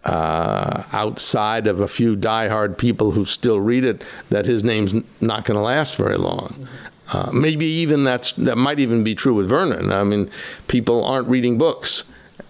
[0.03, 5.45] uh, outside of a few diehard people who still read it, that his name's not
[5.45, 6.49] going to last very long.
[6.49, 6.65] Mm-hmm.
[7.11, 9.91] Uh, maybe even that's that might even be true with Vernon.
[9.91, 10.29] I mean,
[10.67, 12.03] people aren't reading books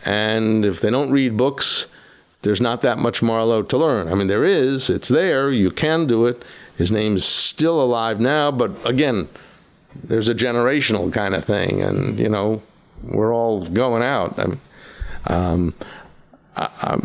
[0.06, 1.88] and if they don't read books,
[2.42, 4.08] there's not that much Marlo to learn.
[4.08, 6.44] I mean, there is, it's there, you can do it.
[6.78, 9.28] His name's still alive now, but again,
[9.94, 12.62] there's a generational kind of thing, and you know,
[13.04, 14.38] we're all going out.
[14.40, 14.62] I mean,
[15.28, 15.74] um,
[16.56, 16.98] I,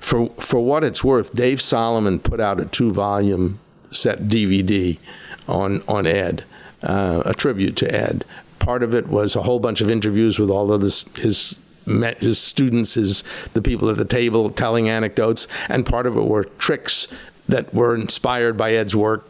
[0.00, 3.60] for for what it's worth, Dave Solomon put out a two volume
[3.90, 4.98] set DVD
[5.46, 6.44] on on Ed,
[6.82, 8.24] uh, a tribute to Ed.
[8.58, 11.58] Part of it was a whole bunch of interviews with all of this, his
[11.88, 13.22] met his students, his
[13.54, 17.08] the people at the table telling anecdotes, and part of it were tricks
[17.48, 19.26] that were inspired by Ed's work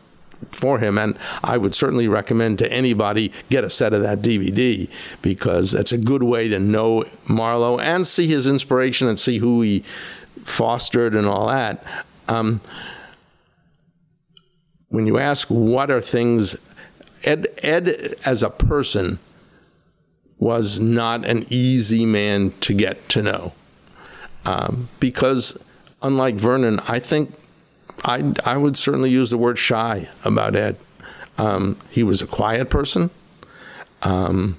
[0.50, 0.98] for him.
[0.98, 4.90] And I would certainly recommend to anybody get a set of that DVD
[5.22, 9.62] because that's a good way to know Marlo and see his inspiration and see who
[9.62, 9.80] he
[10.44, 11.84] fostered and all that.
[12.28, 12.60] Um,
[14.88, 16.56] when you ask what are things,
[17.24, 19.18] Ed, Ed as a person
[20.38, 23.52] was not an easy man to get to know.
[24.44, 25.62] Um, because
[26.00, 27.34] unlike Vernon, I think
[28.04, 30.76] I, I would certainly use the word shy about Ed.
[31.36, 33.10] Um, he was a quiet person.
[34.02, 34.58] Um,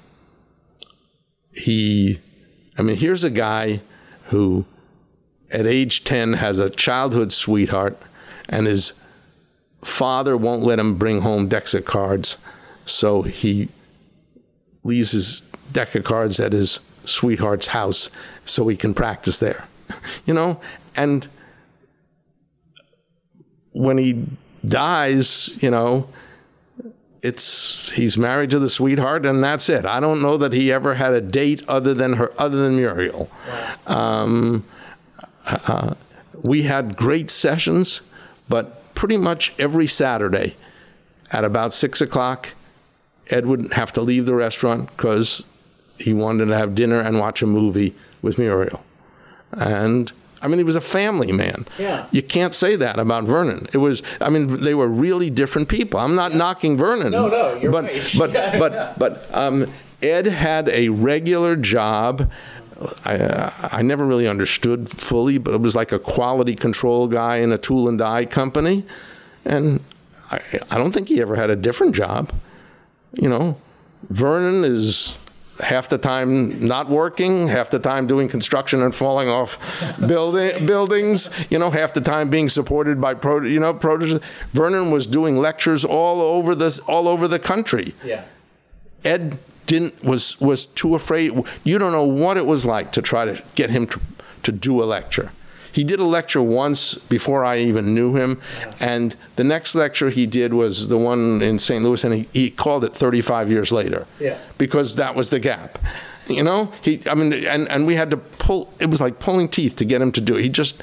[1.51, 2.19] he,
[2.77, 3.82] I mean, here's a guy
[4.25, 4.65] who
[5.51, 7.97] at age 10 has a childhood sweetheart
[8.47, 8.93] and his
[9.84, 12.38] father won't let him bring home of cards.
[12.86, 13.69] So he
[14.84, 15.41] leaves his
[15.72, 18.09] deck of cards at his sweetheart's house
[18.45, 19.67] so he can practice there.
[20.26, 20.61] You know,
[20.95, 21.28] and
[23.72, 24.28] when he
[24.65, 26.07] dies, you know,
[27.22, 29.86] it's he's married to the sweetheart and that's it.
[29.86, 33.30] I don't know that he ever had a date other than her, other than Muriel.
[33.88, 34.63] Um,
[35.45, 35.95] uh,
[36.41, 38.01] we had great sessions,
[38.47, 40.55] but pretty much every Saturday
[41.32, 42.53] at about six o'clock,
[43.30, 45.45] Ed would have to leave the restaurant because
[45.99, 48.83] he wanted to have dinner and watch a movie with Muriel.
[49.51, 51.65] And I mean, he was a family man.
[51.77, 52.07] Yeah.
[52.11, 53.67] You can't say that about Vernon.
[53.73, 55.99] It was, I mean, they were really different people.
[55.99, 56.37] I'm not yeah.
[56.37, 57.11] knocking Vernon.
[57.11, 58.15] No, no, you're but, right.
[58.17, 59.67] But, but, but um,
[60.01, 62.31] Ed had a regular job.
[63.03, 67.37] I, uh, I never really understood fully, but it was like a quality control guy
[67.37, 68.85] in a tool and die company.
[69.43, 69.81] And
[70.31, 70.39] I,
[70.71, 72.31] I don't think he ever had a different job.
[73.13, 73.57] You know,
[74.09, 75.17] Vernon is
[75.60, 81.30] half the time not working, half the time doing construction and falling off building, buildings,
[81.49, 84.20] you know, half the time being supported by pro, you know, proteges.
[84.51, 87.93] Vernon was doing lectures all over this all over the country.
[88.03, 88.24] Yeah.
[89.03, 91.32] Ed didn't was was too afraid.
[91.64, 93.99] You don't know what it was like to try to get him to
[94.43, 95.32] to do a lecture.
[95.72, 98.41] He did a lecture once before I even knew him,
[98.80, 101.84] and the next lecture he did was the one in St.
[101.84, 104.07] Louis, and he, he called it 35 years later.
[104.20, 104.38] Yeah.
[104.57, 105.78] Because that was the gap.
[106.28, 107.01] You know, he.
[107.09, 108.72] I mean, and and we had to pull.
[108.80, 110.43] It was like pulling teeth to get him to do it.
[110.43, 110.82] He just,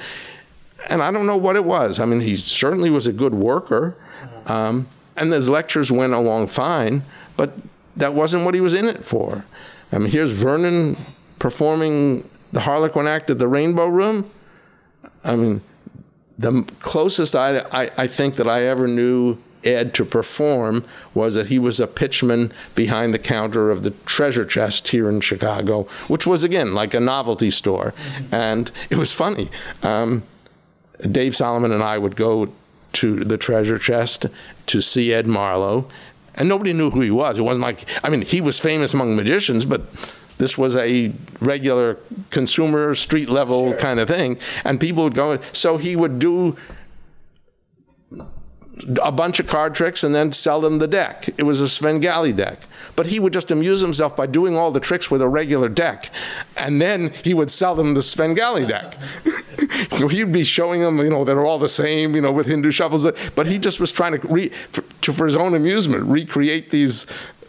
[0.88, 2.00] and I don't know what it was.
[2.00, 3.96] I mean, he certainly was a good worker,
[4.46, 7.02] um, and his lectures went along fine,
[7.36, 7.52] but
[7.96, 9.44] that wasn't what he was in it for.
[9.92, 10.96] I mean, here's Vernon
[11.38, 14.30] performing the Harlequin act at the Rainbow Room.
[15.26, 15.60] I mean,
[16.38, 21.48] the closest I, I, I, think that I ever knew Ed to perform was that
[21.48, 26.26] he was a pitchman behind the counter of the treasure chest here in Chicago, which
[26.26, 27.92] was, again, like a novelty store.
[28.30, 29.50] And it was funny.
[29.82, 30.22] Um,
[31.10, 32.52] Dave Solomon and I would go
[32.94, 34.26] to the treasure chest
[34.66, 35.90] to see Ed Marlo,
[36.36, 37.38] and nobody knew who he was.
[37.38, 39.82] It wasn't like, I mean, he was famous among magicians, but
[40.38, 41.98] this was a regular
[42.30, 43.78] consumer street level sure.
[43.78, 45.40] kind of thing, and people would go.
[45.52, 46.56] So he would do
[49.02, 51.28] a bunch of card tricks and then sell them the deck.
[51.38, 52.60] It was a Svengali deck.
[52.94, 56.10] But he would just amuse himself by doing all the tricks with a regular deck.
[56.56, 58.98] And then he would sell them the Svengali deck.
[59.90, 62.70] so he'd be showing them, you know, they're all the same, you know, with Hindu
[62.70, 63.06] shuffles.
[63.30, 67.06] But he just was trying to, re, for, to, for his own amusement, recreate these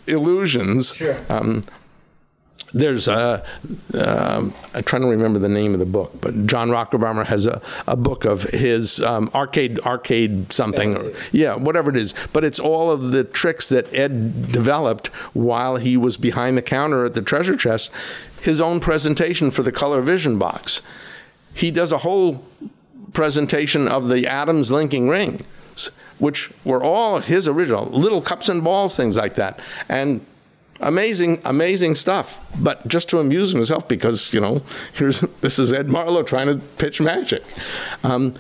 [0.08, 0.96] illusions.
[0.96, 1.18] Sure.
[1.30, 1.66] Um,
[2.74, 3.44] there's a
[3.98, 7.62] um, I'm trying to remember the name of the book, but Jon Racherbaumer has a,
[7.88, 12.14] a book of his um, arcade arcade something, or, yeah, whatever it is.
[12.34, 17.06] But it's all of the tricks that Ed developed while he was behind the counter
[17.06, 17.92] at the treasure chest.
[18.42, 20.82] His own presentation for the color vision box.
[21.54, 22.46] He does a whole
[23.14, 25.42] presentation of the atoms linking ring,
[26.20, 29.60] which were all his original little cups and balls, things like that,
[29.90, 30.24] and
[30.80, 32.46] amazing, amazing stuff.
[32.60, 34.62] But just to amuse himself because you know,
[34.94, 37.44] here's this is Ed Marlo trying to pitch magic.
[38.04, 38.36] Um,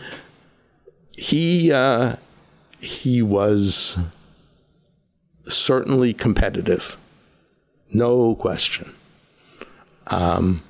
[1.12, 2.18] he uh,
[2.80, 3.98] he was
[5.48, 6.98] certainly competitive,
[7.92, 8.94] no question.
[10.08, 10.64] Um,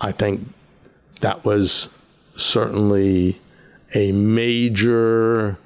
[0.00, 0.48] I think
[1.20, 1.88] that was
[2.36, 3.40] certainly
[3.94, 5.58] a major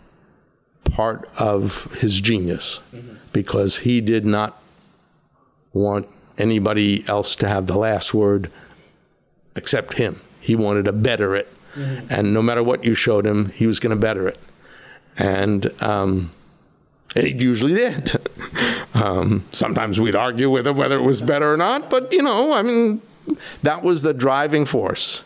[0.85, 3.17] part of his genius mm-hmm.
[3.33, 4.62] because he did not
[5.73, 6.09] want
[6.39, 8.51] anybody else to have the last word
[9.55, 10.21] except him.
[10.41, 11.53] He wanted to better it.
[11.75, 12.07] Mm-hmm.
[12.11, 14.39] And no matter what you showed him, he was going to better it.
[15.17, 16.31] And, um,
[17.15, 18.13] and he usually did.
[18.95, 22.53] um, sometimes we'd argue with him whether it was better or not, but you know,
[22.53, 23.03] I mean,
[23.63, 25.25] that was the driving force.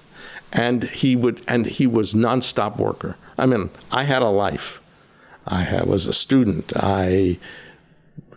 [0.53, 3.17] And he would, and he was nonstop worker.
[3.37, 4.81] I mean, I had a life.
[5.47, 6.73] I was a student.
[6.77, 7.39] I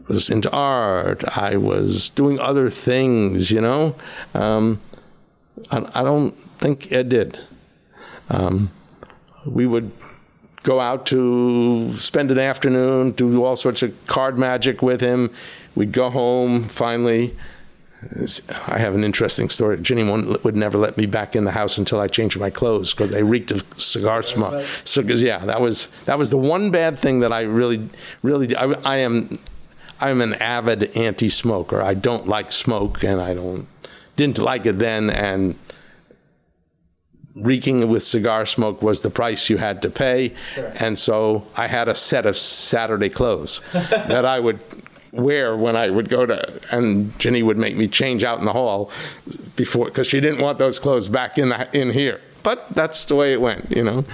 [0.09, 1.23] was into art.
[1.37, 3.95] I was doing other things, you know.
[4.33, 4.81] Um,
[5.71, 7.39] I, I, don't think Ed did.
[8.29, 8.71] Um,
[9.45, 9.91] we would
[10.63, 15.31] go out to spend an afternoon, do all sorts of card magic with him.
[15.75, 17.35] We'd go home finally,
[18.67, 19.77] I have an interesting story.
[19.81, 23.11] Ginny would never let me back in the house until I changed my clothes because
[23.11, 24.65] they reeked of cigar smoke.
[24.85, 27.89] So, yeah, that was that was the one bad thing that I really,
[28.23, 28.55] really.
[28.55, 29.37] I, I am,
[30.01, 31.81] I'm an avid anti-smoker.
[31.81, 33.67] I don't like smoke, and I don't
[34.15, 35.55] didn't like it then, and
[37.35, 40.35] reeking with cigar smoke was the price you had to pay.
[40.53, 40.73] Sure.
[40.79, 44.59] And so I had a set of Saturday clothes that I would
[45.11, 48.53] wear when I would go to, and Ginny would make me change out in the
[48.53, 48.91] hall
[49.55, 52.21] before, because she didn't want those clothes back in the, in here.
[52.43, 54.05] But that's the way it went, you know.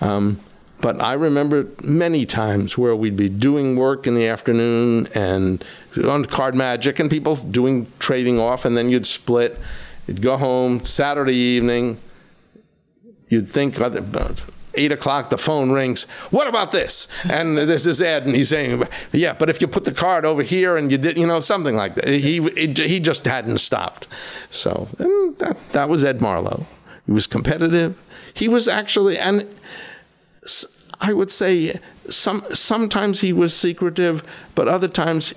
[0.00, 0.40] Um,
[0.84, 5.64] but I remember many times where we'd be doing work in the afternoon and
[6.06, 9.58] on card magic and people doing trading off, and then you'd split.
[10.06, 12.00] You'd go home Saturday evening.
[13.30, 16.04] You'd think oh, about uh, eight o'clock, the phone rings.
[16.30, 17.08] What about this?
[17.30, 20.42] And this is Ed, and he's saying, "Yeah, but if you put the card over
[20.42, 24.06] here and you did, you know, something like that." He it, he just hadn't stopped.
[24.50, 26.66] So that that was Ed Marlo.
[27.06, 27.98] He was competitive.
[28.34, 29.48] He was actually, and
[31.04, 31.78] I would say,
[32.08, 34.22] some sometimes he was secretive,
[34.54, 35.34] but other times.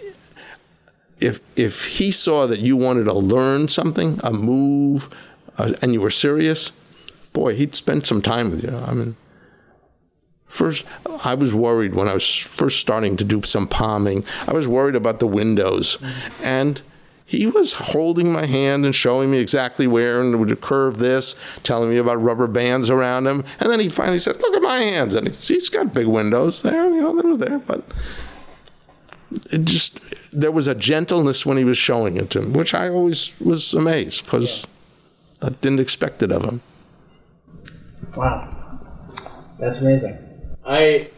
[1.20, 5.10] If, if he saw that you wanted to learn something, a move,
[5.58, 6.72] uh, and you were serious,
[7.34, 8.78] boy, he'd spend some time with you.
[8.78, 9.16] I mean,
[10.48, 10.86] First,
[11.26, 14.24] I was worried when I was first starting to do some palming.
[14.48, 15.98] I was worried about the windows.
[16.42, 16.82] And
[17.28, 21.90] he was holding my hand and showing me exactly where and would curve this, telling
[21.90, 23.44] me about rubber bands around him.
[23.60, 25.14] And then he finally said, Look at my hands.
[25.14, 27.60] And he's got big windows there, you know, that was there.
[27.60, 27.84] But
[29.52, 30.00] it just,
[30.32, 33.74] there was a gentleness when he was showing it to me, which I always was
[33.74, 34.66] amazed because
[35.42, 35.48] yeah.
[35.48, 36.62] I didn't expect it of him.
[38.16, 38.50] Wow.
[39.60, 40.18] That's amazing.
[40.66, 41.10] I,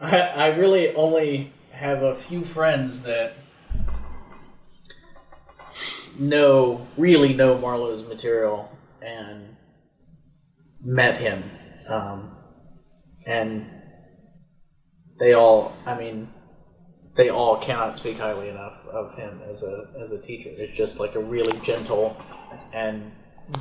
[0.00, 3.36] I, I really only have a few friends that
[6.18, 8.70] know really know Marlo's material
[9.02, 9.56] and
[10.82, 11.44] met him,
[11.88, 12.36] um,
[13.26, 13.70] and
[15.18, 15.74] they all.
[15.84, 16.28] I mean,
[17.16, 20.50] they all cannot speak highly enough of him as a as a teacher.
[20.52, 22.16] It's just like a really gentle
[22.72, 23.12] and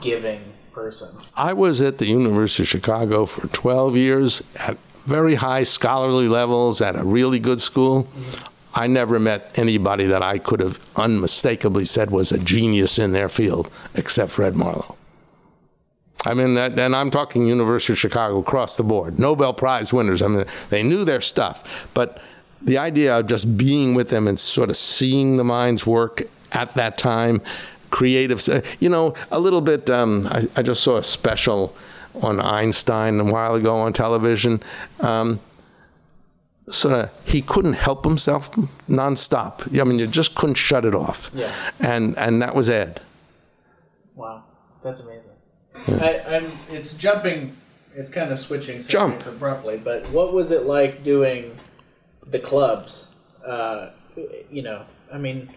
[0.02, 1.18] giving person.
[1.36, 6.82] I was at the University of Chicago for 12 years at very high scholarly levels
[6.82, 8.04] at a really good school.
[8.04, 8.55] Mm-hmm.
[8.76, 13.30] I never met anybody that I could have unmistakably said was a genius in their
[13.30, 14.96] field except Fred Marlo.
[16.26, 20.22] I mean, that, and I'm talking University of Chicago across the board, Nobel Prize winners.
[20.22, 22.22] I mean, they knew their stuff, but
[22.62, 26.74] the idea of just being with them and sort of seeing the minds work at
[26.74, 27.42] that time
[27.92, 28.42] creative.
[28.80, 29.90] You know, a little bit.
[29.90, 31.76] Um, I, I, just saw a special
[32.22, 34.62] on Einstein a while ago on television.
[35.00, 35.40] Um,
[36.70, 38.52] sort of, he couldn't help himself
[38.90, 39.80] nonstop.
[39.80, 41.32] I mean, you just couldn't shut it off.
[41.34, 41.52] Yeah.
[41.80, 43.02] And and that was Ed.
[44.16, 44.44] Wow,
[44.84, 45.32] that's amazing.
[45.88, 45.96] Yeah.
[46.04, 47.58] I, am It's jumping.
[47.96, 49.78] It's kind of switching subjects abruptly.
[49.78, 51.58] But what was it like doing
[52.26, 53.16] the clubs?
[53.46, 53.92] Uh,
[54.50, 55.50] you know, I mean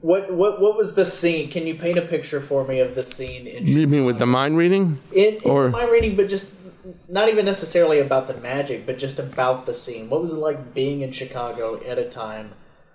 [0.00, 1.50] what what what was the scene?
[1.50, 3.46] Can you paint a picture for me of the scene?
[3.46, 5.00] In you mean with the mind reading?
[5.12, 6.54] In, in or mind reading, but just
[7.08, 10.08] not even necessarily about the magic, but just about the scene.
[10.08, 12.52] What was it like being in Chicago at a time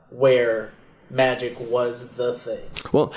[0.10, 0.72] where
[1.10, 2.64] magic was the thing?
[2.92, 3.14] Well,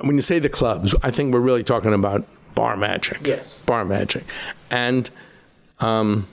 [0.00, 3.26] when you say the clubs, I think we're really talking about bar magic.
[3.26, 4.24] Yes, bar magic,
[4.70, 5.10] and
[5.80, 6.28] um,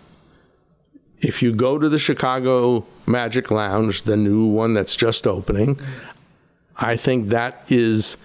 [1.19, 5.79] if you go to the Chicago Magic Lounge, the new one that's just opening,
[6.77, 8.17] I think that is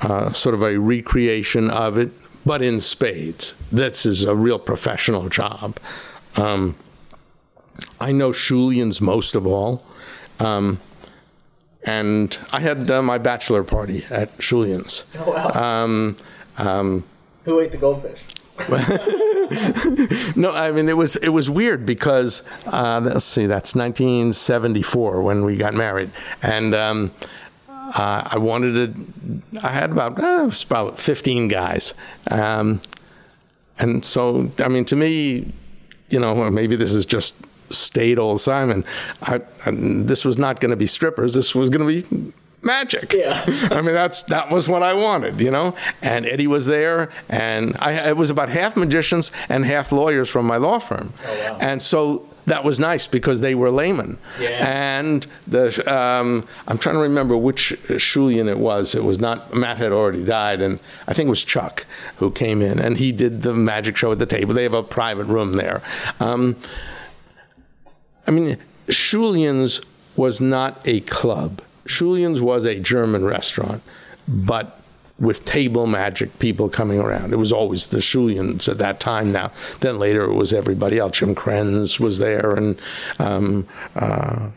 [0.00, 2.10] uh, sort of a recreation of it,
[2.44, 3.54] but in spades.
[3.70, 5.78] This is a real professional job.
[6.36, 6.76] Um,
[8.00, 9.84] I know Schulien's most of all.
[10.38, 10.80] Um,
[11.84, 15.04] and I had uh, my bachelor party at Schulien's.
[15.18, 15.82] Oh, wow.
[15.84, 16.16] Um,
[16.56, 17.04] um
[17.44, 18.24] Who ate the goldfish?
[20.36, 25.44] no, I mean it was it was weird because uh, let's see, that's 1974 when
[25.44, 26.10] we got married,
[26.42, 27.12] and um,
[27.94, 29.62] uh, I wanted to.
[29.62, 31.94] I had about uh, about 15 guys,
[32.30, 32.80] um,
[33.78, 35.52] and so I mean to me,
[36.08, 37.36] you know, maybe this is just
[37.70, 38.84] state old Simon.
[39.22, 41.34] I, I, this was not going to be strippers.
[41.34, 43.12] This was going to be magic.
[43.12, 43.44] Yeah.
[43.70, 45.74] I mean, that's that was what I wanted, you know.
[46.00, 50.46] And Eddie was there, and I it was about half magicians and half lawyers from
[50.46, 51.58] my law firm, oh, wow.
[51.60, 54.18] and so that was nice because they were laymen.
[54.40, 54.58] Yeah.
[54.60, 58.94] And the um, I'm trying to remember which Schulien it was.
[58.94, 61.86] It was not Matt had already died, and I think it was Chuck
[62.16, 64.54] who came in, and he did the magic show at the table.
[64.54, 65.82] They have a private room there.
[66.20, 66.56] Um,
[68.26, 68.56] I mean,
[68.88, 69.80] Schulien's
[70.16, 73.82] was not a club Schulien's was a German restaurant,
[74.28, 74.80] but
[75.18, 77.32] with table magic people coming around.
[77.32, 79.52] It was always the Schuliens at that time now.
[79.80, 81.18] Then later it was everybody else.
[81.18, 82.78] Jim Krenz was there and
[83.18, 84.48] um, uh,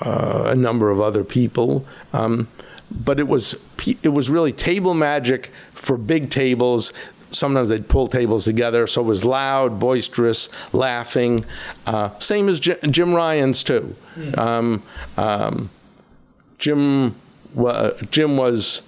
[0.00, 1.86] uh, a number of other people.
[2.12, 2.48] Um,
[2.90, 3.56] but it was
[4.02, 6.92] it was really table magic for big tables.
[7.30, 11.46] Sometimes they'd pull tables together, so it was loud, boisterous, laughing.
[11.86, 13.96] Uh, same as Jim, Jim Ryan's too.
[14.36, 14.82] Um,
[15.16, 15.70] um,
[16.58, 17.14] Jim
[18.10, 18.82] Jim was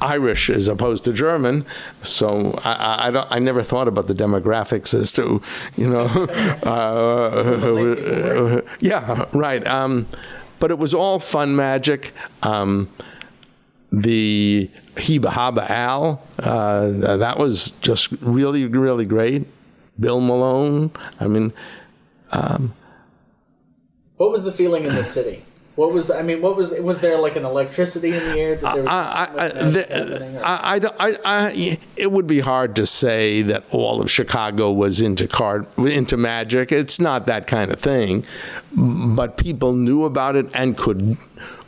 [0.00, 1.66] Irish as opposed to German,
[2.02, 3.26] so I, I, don't.
[3.30, 5.42] I never thought about the demographics as to,
[5.76, 6.06] you know,
[6.64, 9.66] uh, yeah, right.
[9.66, 10.06] Um,
[10.58, 12.12] but it was all fun magic.
[12.42, 12.88] Um,
[13.92, 19.46] the Heba Haba Al, uh, that was just really, really great.
[19.98, 20.90] Bill Malone.
[21.18, 21.52] I mean,
[22.32, 22.74] um,
[24.16, 25.44] what was the feeling in the city?
[25.76, 26.42] What was the, I mean?
[26.42, 28.56] What was was there like an electricity in the air?
[28.56, 33.42] That there was I, I, the, I, I, I, it would be hard to say
[33.42, 36.72] that all of Chicago was into card into magic.
[36.72, 38.24] It's not that kind of thing,
[38.72, 41.16] but people knew about it and could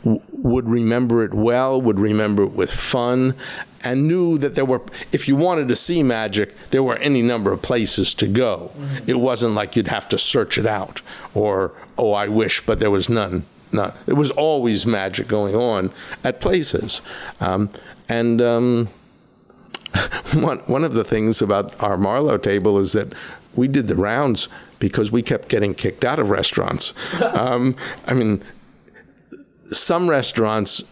[0.03, 3.35] would remember it well, would remember it with fun,
[3.83, 4.81] and knew that there were,
[5.11, 8.71] if you wanted to see magic, there were any number of places to go.
[8.77, 9.09] Mm-hmm.
[9.09, 11.01] It wasn't like you'd have to search it out
[11.33, 13.97] or, oh, I wish, but there was none not.
[14.07, 15.91] It was always magic going on
[16.23, 17.01] at places,
[17.39, 17.69] um,
[18.07, 18.89] and um,
[20.33, 23.13] one one of the things about our Marlo table is that
[23.55, 24.49] we did the rounds
[24.79, 26.93] because we kept getting kicked out of restaurants.
[27.21, 28.43] um, I mean,
[29.71, 30.83] some restaurants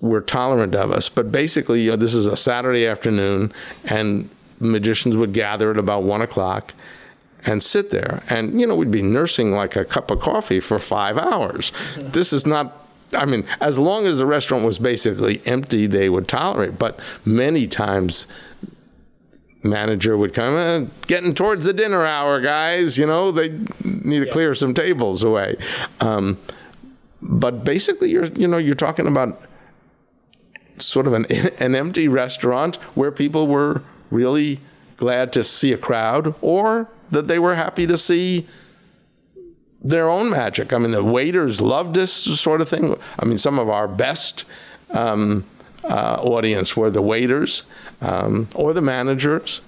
[0.00, 3.52] were tolerant of us, but basically, you know, this is a Saturday afternoon,
[3.84, 4.30] and
[4.60, 6.74] magicians would gather at about one o'clock
[7.44, 8.22] and sit there.
[8.28, 11.72] And, you know, we'd be nursing like a cup of coffee for five hours.
[11.96, 12.76] This is not
[13.12, 16.78] I mean, as long as the restaurant was basically empty, they would tolerate.
[16.78, 18.26] But many times,
[19.62, 22.98] manager would come, eh, getting towards the dinner hour, guys.
[22.98, 23.48] You know, they
[23.82, 24.32] need to yeah.
[24.32, 25.56] clear some tables away.
[26.00, 26.38] Um,
[27.20, 29.40] but basically, you're you know you're talking about
[30.78, 31.26] sort of an
[31.58, 34.60] an empty restaurant where people were really
[34.96, 38.46] glad to see a crowd or that they were happy to see
[39.82, 40.72] their own magic.
[40.72, 42.96] I mean, the waiters loved this sort of thing.
[43.18, 44.44] I mean, some of our best
[44.90, 45.44] um,
[45.84, 47.64] uh, audience were the waiters
[48.00, 49.62] um, or the managers.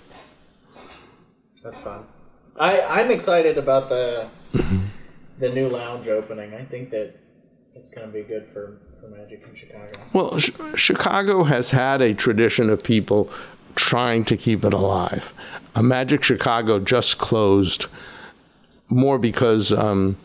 [1.63, 2.05] That's fun.
[2.59, 4.29] I, I'm excited about the
[5.39, 6.55] the new lounge opening.
[6.55, 7.17] I think that
[7.75, 9.91] it's going to be good for, for magic in Chicago.
[10.13, 13.31] Well, sh- Chicago has had a tradition of people
[13.75, 15.33] trying to keep it alive.
[15.81, 17.87] Magic Chicago just closed
[18.89, 20.17] more because um,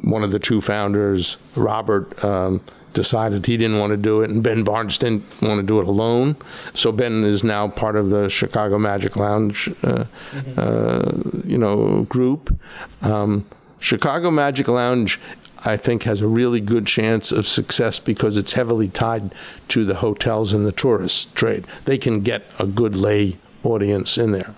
[0.00, 2.62] one of the two founders, Robert, um,
[2.94, 5.86] decided he didn't want to do it, and Ben Barnes didn't want to do it
[5.86, 6.36] alone.
[6.72, 10.54] So Ben is now part of the Chicago Magic Lounge, uh, mm-hmm.
[10.56, 12.58] uh, you know, group.
[13.02, 13.44] Um,
[13.80, 15.20] Chicago Magic Lounge
[15.66, 19.34] I think has a really good chance of success because it's heavily tied
[19.68, 21.64] to the hotels and the tourist trade.
[21.86, 24.54] They can get a good lay audience in there.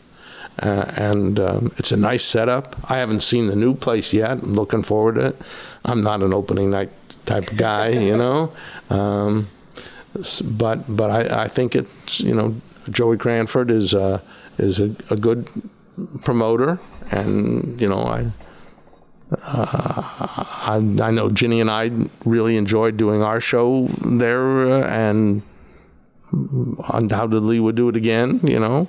[0.61, 2.76] Uh, and um, it's a nice setup.
[2.90, 4.30] I haven't seen the new place yet.
[4.30, 5.42] I'm looking forward to it.
[5.84, 6.91] I'm not an opening night
[7.26, 8.53] type of guy, you know.
[8.91, 9.49] Um,
[10.42, 12.57] but but I, I think it's you know
[12.91, 14.20] Joey Cranford is uh,
[14.58, 15.49] is a, a good
[16.24, 16.80] promoter,
[17.11, 18.33] and you know I
[19.30, 19.37] uh,
[20.66, 21.91] I, I, know Ginny and I
[22.24, 25.42] really enjoyed doing our show there, uh, and
[26.33, 28.41] undoubtedly would do it again.
[28.42, 28.88] You know,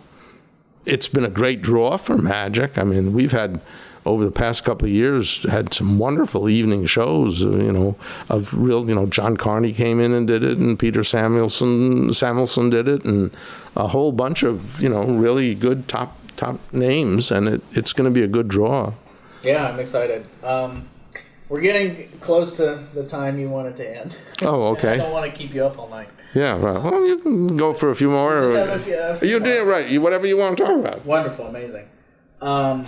[0.86, 2.78] it's been a great draw for Magic.
[2.78, 3.62] I mean, we've had
[4.06, 7.46] over the past couple of years had some wonderful evening shows.
[7.46, 7.96] Uh, you know,
[8.30, 8.88] of real.
[8.88, 13.06] You know, John Carney came in and did it, and Peter Samuelson Samuelson did it,
[13.06, 13.32] and
[13.76, 18.12] a whole bunch of you know really good top top names, and it, it's going
[18.12, 18.94] to be a good draw.
[19.44, 20.28] Yeah, I'm excited.
[20.44, 20.90] Um,
[21.48, 24.16] we're getting close to the time you wanted to end.
[24.42, 24.92] Oh, okay.
[24.94, 26.10] I don't want to keep you up all night.
[26.34, 26.84] Yeah, right.
[26.84, 28.44] Well, you can go for a few more.
[28.44, 29.90] Or, few, you did right.
[29.90, 31.06] You whatever you want to talk about.
[31.06, 31.90] Wonderful, amazing.
[32.42, 32.86] Um,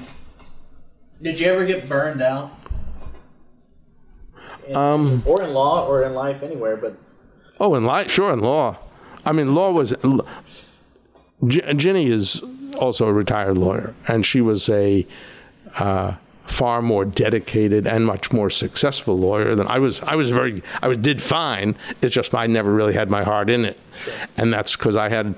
[1.21, 2.51] did you ever get burned out?
[4.67, 6.95] In, um, or in law, or in life, anywhere, but.
[7.59, 8.77] Oh, in life, sure, in law.
[9.25, 9.95] I mean, law was.
[11.47, 12.43] Ginny is
[12.79, 15.05] also a retired lawyer, and she was a.
[15.79, 16.13] Uh,
[16.51, 20.01] far more dedicated and much more successful lawyer than I was.
[20.01, 21.75] I was very, I was did fine.
[22.01, 23.79] It's just I never really had my heart in it,
[24.37, 25.33] and that's because I had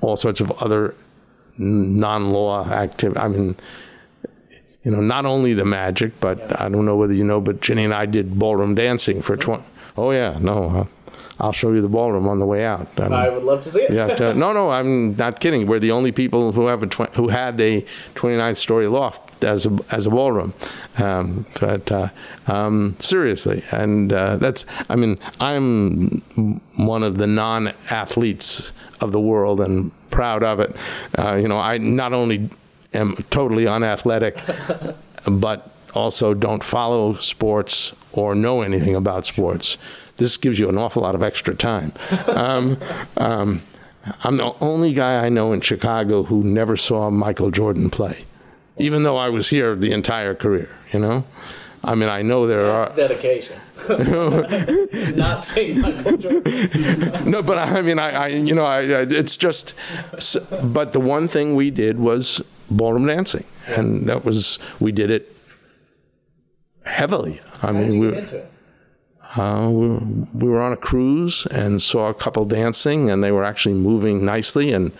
[0.00, 0.94] all sorts of other
[1.56, 3.20] non-law activity.
[3.20, 3.56] I mean,
[4.82, 7.84] you know, not only the magic, but I don't know whether you know, but Ginny
[7.84, 9.62] and I did ballroom dancing for 20,
[9.96, 10.86] Oh yeah, no, uh,
[11.40, 12.88] I'll show you the ballroom on the way out.
[13.00, 13.92] Um, I would love to see it.
[13.92, 15.66] yeah, t- no, no, I'm not kidding.
[15.66, 17.84] We're the only people who have a tw- who had a
[18.14, 20.54] 29 story loft as a as a ballroom.
[20.98, 22.08] Um, but uh,
[22.46, 26.20] um, seriously, and uh, that's I mean I'm
[26.76, 30.76] one of the non-athletes of the world and proud of it.
[31.18, 32.50] Uh, you know, I not only
[32.94, 34.40] am totally unathletic,
[35.26, 39.76] but also don't follow sports or know anything about sports.
[40.22, 41.92] This gives you an awful lot of extra time.
[42.28, 42.78] Um,
[43.16, 43.62] um,
[44.22, 48.24] I'm the only guy I know in Chicago who never saw Michael Jordan play,
[48.78, 51.24] even though I was here the entire career, you know?
[51.82, 52.96] I mean, I know there That's are.
[53.08, 53.58] dedication.
[55.16, 57.28] Not saying Michael Jordan.
[57.28, 59.74] No, but I mean, I, I you know, I, I, it's just.
[60.62, 62.40] But the one thing we did was
[62.70, 65.34] ballroom dancing, and that was we did it
[66.84, 67.40] heavily.
[67.60, 68.52] I How mean, we, get into it?
[69.36, 70.00] Uh, we, were,
[70.34, 74.24] we were on a cruise and saw a couple dancing, and they were actually moving
[74.24, 74.92] nicely and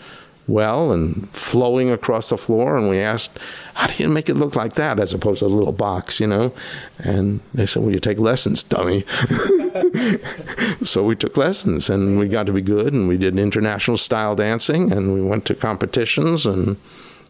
[0.47, 2.75] well and flowing across the floor.
[2.75, 3.39] And we asked,
[3.75, 6.27] "How do you make it look like that, as opposed to a little box, you
[6.27, 6.51] know?"
[6.99, 9.01] And they said, "Well, you take lessons, dummy."
[10.83, 14.35] so we took lessons, and we got to be good, and we did international style
[14.35, 16.77] dancing, and we went to competitions, and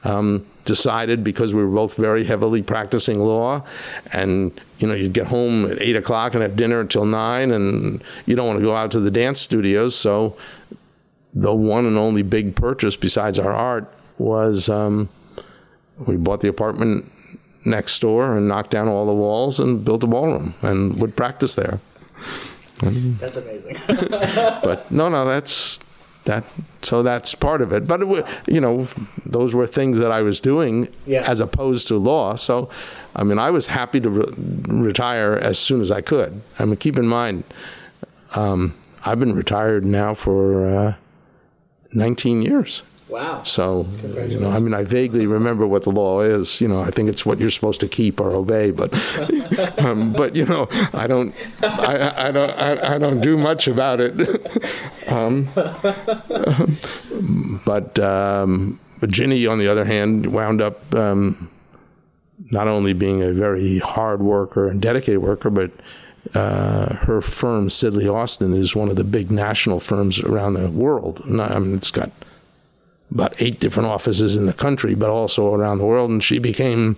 [0.03, 3.65] um, decided because we were both very heavily practicing law,
[4.11, 8.03] and you know you'd get home at eight o'clock and have dinner until nine, and
[8.25, 9.95] you don't want to go out to the dance studios.
[9.95, 10.38] So
[11.34, 15.09] the one and only big purchase besides our art was um,
[15.97, 17.11] we bought the apartment
[17.65, 21.55] next door and knocked down all the walls and built a ballroom and would practice
[21.55, 21.80] there.
[22.81, 23.77] That's amazing.
[24.63, 25.80] But no, no, that's
[26.25, 26.43] that.
[26.85, 27.88] So that's part of it.
[27.88, 28.88] But it, you know,
[29.26, 31.23] those were things that I was doing Yeah.
[31.27, 32.35] as opposed to law.
[32.35, 32.69] So,
[33.15, 34.34] I mean, I was happy to re-
[34.68, 36.41] retire as soon as I could.
[36.60, 37.43] I mean, keep in mind,
[38.35, 38.73] um,
[39.05, 40.93] I've been retired now for uh,
[41.93, 42.84] 19 years.
[43.09, 43.43] Wow.
[43.43, 43.85] So,
[44.27, 46.61] you know, I mean, I vaguely remember what the law is.
[46.61, 48.71] You know, I think it's what you're supposed to keep or obey.
[48.71, 48.93] But,
[49.80, 53.99] um, but you know, I don't, I, I don't, I, I don't do much about
[54.01, 54.13] it.
[55.11, 55.49] um,
[57.65, 61.49] but um, Ginny, on the other hand, wound up um,
[62.51, 65.71] not only being a very hard worker and dedicated worker, but
[66.34, 71.25] uh, her firm, Sidley Austin, is one of the big national firms around the world.
[71.27, 72.11] Not- I mean, it's got
[73.14, 76.10] about eight different offices in the country, but also around the world.
[76.10, 76.98] And she became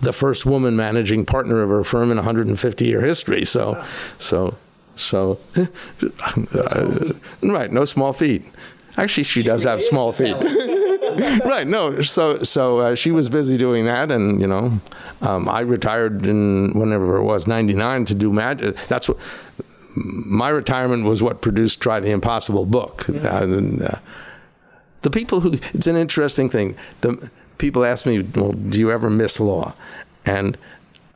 [0.00, 3.44] the first woman managing partner of her firm in 150 year history.
[3.44, 3.82] So,
[4.18, 4.56] so,
[4.96, 7.12] so, uh,
[7.42, 8.44] right, no small feat.
[8.96, 10.36] Actually, she does have small feet.
[11.44, 11.66] right.
[11.66, 12.00] No.
[12.02, 14.80] So so uh, she was busy doing that, and you know,
[15.20, 18.76] um, I retired in whenever it was '99 to do magic.
[18.88, 19.18] That's what
[19.96, 21.22] my retirement was.
[21.22, 23.08] What produced Try the Impossible book.
[23.08, 23.98] Uh, and, uh,
[25.02, 26.76] the people who it's an interesting thing.
[27.02, 29.74] The people ask me, "Well, do you ever miss law?"
[30.24, 30.56] And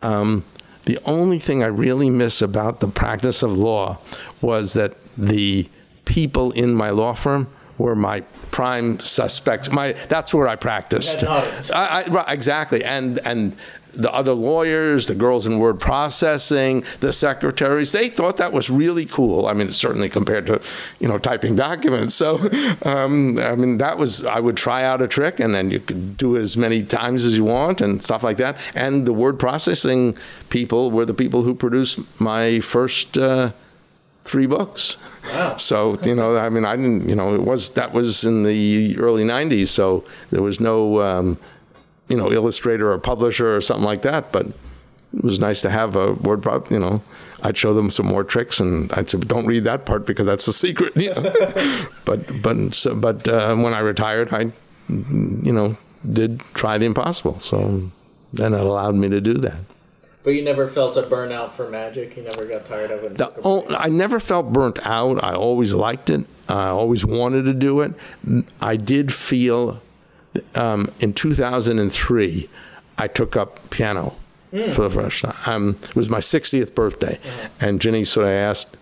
[0.02, 0.44] um,
[0.84, 3.98] the only thing I really miss about the practice of law
[4.40, 5.68] was that the
[6.04, 7.48] people in my law firm
[7.78, 9.70] were my prime suspects.
[9.70, 11.22] My that's where I practiced.
[11.22, 11.70] You had an audience.
[11.70, 13.56] I, I, exactly, and and
[13.96, 19.06] the other lawyers, the girls in word processing, the secretaries, they thought that was really
[19.06, 19.46] cool.
[19.46, 20.60] I mean, certainly compared to,
[21.00, 22.14] you know, typing documents.
[22.14, 22.48] So,
[22.84, 26.16] um, I mean, that was I would try out a trick, and then you could
[26.16, 28.58] do as many times as you want and stuff like that.
[28.74, 30.16] And the word processing
[30.50, 33.18] people were the people who produced my first.
[33.18, 33.52] Uh,
[34.26, 34.96] three books.
[35.32, 35.56] Wow.
[35.66, 37.08] So you know, I mean, I didn't.
[37.08, 41.38] You know, it was that was in the early '90s, so there was no, um,
[42.08, 44.32] you know, illustrator or publisher or something like that.
[44.32, 46.70] But it was nice to have a word prop.
[46.70, 47.02] You know,
[47.42, 50.46] I'd show them some more tricks, and I'd say, "Don't read that part because that's
[50.46, 51.32] the secret." You know?
[52.04, 54.52] but but so, but uh, when I retired, I,
[54.88, 55.76] you know,
[56.10, 57.38] did try the impossible.
[57.40, 57.90] So
[58.32, 59.60] then it allowed me to do that.
[60.26, 62.16] But you never felt a burnout for magic.
[62.16, 63.16] You never got tired of it.
[63.16, 65.22] The, oh, I never felt burnt out.
[65.22, 66.26] I always liked it.
[66.48, 67.94] I always wanted to do it.
[68.60, 69.80] I did feel
[70.54, 72.48] um, in 2003,
[72.98, 74.14] I took up piano
[74.72, 75.34] for the first time.
[75.46, 77.18] Um, it was my 60th birthday,
[77.60, 78.76] and Ginny sort of asked,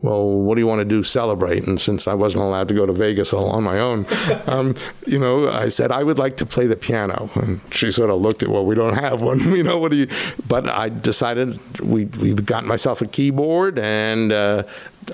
[0.00, 1.66] well, what do you want to do celebrate?
[1.66, 4.06] And since I wasn't allowed to go to Vegas all on my own,
[4.46, 4.76] um,
[5.06, 7.30] you know, I said I would like to play the piano.
[7.34, 9.96] And she sort of looked at, well, we don't have one, you know, what do
[9.96, 10.06] you?
[10.46, 14.62] But I decided we we got myself a keyboard and uh,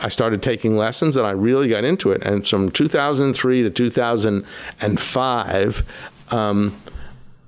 [0.03, 2.23] I started taking lessons and I really got into it.
[2.23, 5.83] And from 2003 to 2005.
[6.31, 6.81] Um,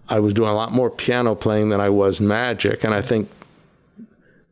[0.09, 3.29] I was doing a lot more piano playing than I was magic, and I think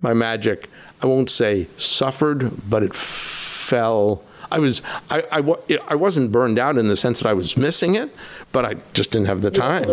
[0.00, 0.68] my magic
[1.04, 4.22] I won't say suffered, but it fell.
[4.50, 7.94] I was I, I, I wasn't burned out in the sense that I was missing
[7.94, 8.08] it,
[8.52, 9.84] but I just didn't have the time.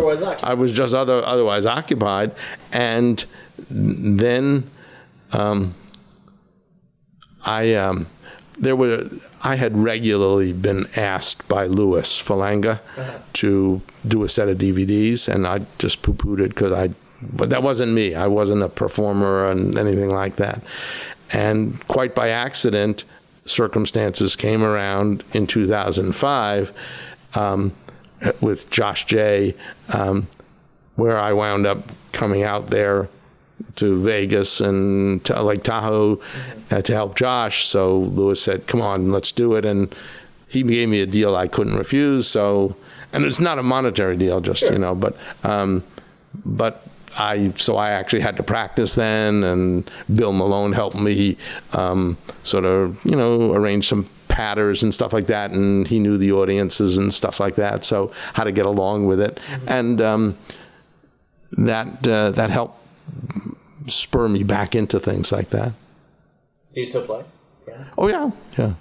[0.41, 2.31] I was just other otherwise occupied,
[2.71, 3.25] and
[3.69, 4.71] then
[5.33, 5.75] um,
[7.45, 8.07] I um,
[8.57, 9.03] there were
[9.43, 12.79] I had regularly been asked by Louis Falanga
[13.33, 17.49] to do a set of DVDs, and I just poo pooed it because I, but
[17.49, 18.15] that wasn't me.
[18.15, 20.61] I wasn't a performer and anything like that.
[21.33, 23.05] And quite by accident,
[23.45, 26.73] circumstances came around in 2005
[27.35, 27.73] um,
[28.39, 29.55] with Josh Jay,
[29.93, 30.27] um,
[30.95, 33.09] where I wound up coming out there
[33.77, 36.19] to Vegas and to Lake Tahoe
[36.69, 37.65] uh, to help Josh.
[37.65, 39.93] So Louis said, "Come on, let's do it." And
[40.47, 42.27] he gave me a deal I couldn't refuse.
[42.27, 42.75] So,
[43.13, 45.83] and it's not a monetary deal, just you know, but um,
[46.45, 46.85] but
[47.17, 51.37] I so I actually had to practice then, and Bill Malone helped me
[51.73, 56.17] um, sort of you know arrange some patters and stuff like that, and he knew
[56.17, 60.37] the audiences and stuff like that, so how to get along with it, and um,
[61.51, 62.77] that uh, that helped
[63.87, 65.73] spur me back into things like that.
[66.73, 67.23] Do you still play?
[67.67, 67.83] Yeah.
[67.97, 68.73] Oh yeah, yeah.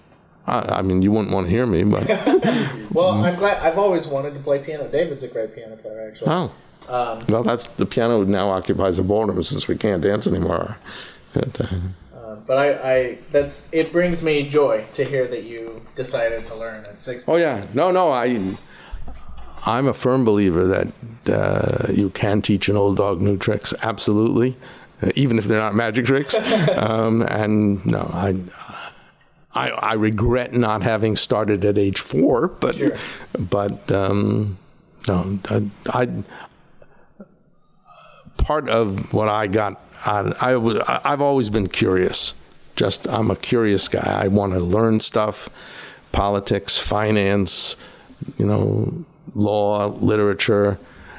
[0.46, 2.06] I, I mean, you wouldn't want to hear me, but
[2.92, 3.58] Well, I'm glad.
[3.58, 4.88] I've always wanted to play piano.
[4.88, 6.28] David's a great piano player, actually.
[6.30, 6.52] oh,
[6.88, 10.76] well, that's the piano now occupies the ballroom since we can't dance anymore.
[11.32, 11.66] But, uh,
[12.46, 16.84] But I, I, that's it brings me joy to hear that you decided to learn
[16.84, 17.28] at six.
[17.28, 18.56] Oh yeah, no, no, I,
[19.66, 20.88] I'm a firm believer that
[21.32, 23.74] uh, you can teach an old dog new tricks.
[23.82, 24.56] Absolutely,
[25.02, 26.34] uh, even if they're not magic tricks.
[26.76, 28.36] um, and no, I,
[29.52, 32.96] I, I regret not having started at age four, but, Sure.
[33.38, 34.58] but um,
[35.06, 36.08] no, I, I.
[38.42, 42.34] Part of what I got, I, I was, I- I've always been curious.
[42.76, 44.22] Just I'm a curious guy.
[44.24, 45.48] I want to learn stuff,
[46.12, 47.76] politics, finance,
[48.38, 49.04] you know,
[49.34, 50.78] law, literature.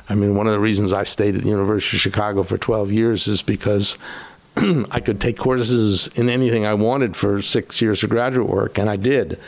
[0.09, 2.91] I mean, one of the reasons I stayed at the University of Chicago for 12
[2.91, 3.97] years is because
[4.57, 8.89] I could take courses in anything I wanted for six years of graduate work, and
[8.89, 9.39] I did.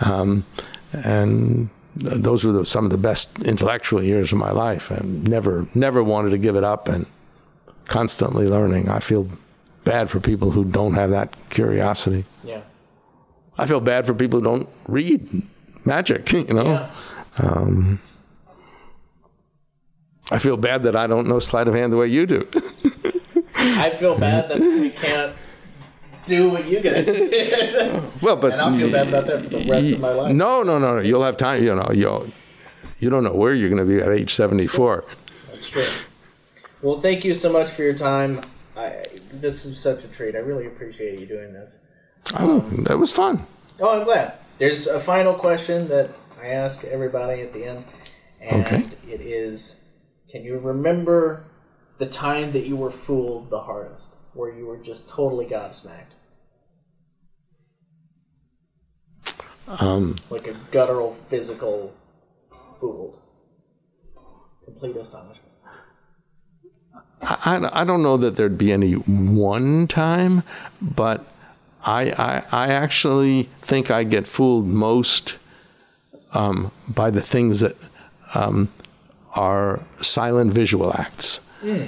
[0.00, 0.44] Um,
[0.92, 5.66] and those were the, some of the best intellectual years of my life, and never,
[5.74, 7.06] never wanted to give it up, and
[7.86, 8.88] constantly learning.
[8.88, 9.28] I feel
[9.84, 12.24] bad for people who don't have that curiosity.
[12.44, 12.60] Yeah.
[13.58, 15.42] I feel bad for people who don't read
[15.84, 16.64] magic, you know.
[16.64, 16.90] Yeah.
[17.38, 17.98] Um,
[20.30, 22.46] I feel bad that I don't know sleight of hand the way you do.
[23.56, 25.34] I feel bad that we can't
[26.26, 28.22] do what you guys did.
[28.22, 30.34] well, but and I'll feel bad about that for the rest of my life.
[30.34, 31.00] no, no, no, no.
[31.00, 31.62] You'll have time.
[31.64, 32.32] You know, you
[33.00, 35.04] you don't know where you're going to be at age 74.
[35.26, 35.84] That's true.
[36.82, 38.40] Well, thank you so much for your time.
[38.76, 40.34] I, this is such a treat.
[40.34, 41.84] I really appreciate you doing this.
[42.34, 43.46] Oh, that was fun.
[43.78, 44.34] Oh, I'm glad.
[44.58, 47.84] There's a final question that I ask everybody at the end,
[48.40, 48.88] and Okay.
[49.08, 49.84] it is:
[50.30, 51.44] Can you remember
[51.98, 56.14] the time that you were fooled the hardest, where you were just totally gobsmacked,
[59.68, 61.94] Um, like a guttural, physical
[62.80, 63.20] fooled,
[64.64, 65.49] complete astonishment?
[67.22, 70.42] I, I I don't know that there'd be any one time,
[70.80, 71.24] but
[71.84, 75.36] I, I, I actually think I get fooled most
[76.32, 77.76] um, by the things that
[78.34, 78.68] um,
[79.34, 81.40] are silent visual acts.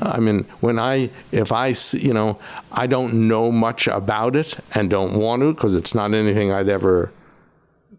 [0.03, 2.39] I mean, when I, if I, see, you know,
[2.73, 6.69] I don't know much about it and don't want to because it's not anything I'd
[6.69, 7.11] ever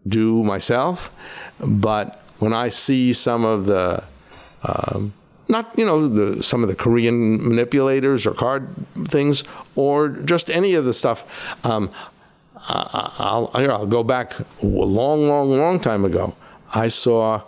[0.06, 1.10] do myself.
[1.58, 4.04] But when I see some of the,
[4.62, 5.14] um,
[5.48, 8.68] not you know the some of the Korean manipulators or card
[9.08, 9.44] things,
[9.76, 11.90] or just any of the stuff, um,
[12.68, 16.34] I'll I'll go back a long, long, long time ago.
[16.74, 17.42] I saw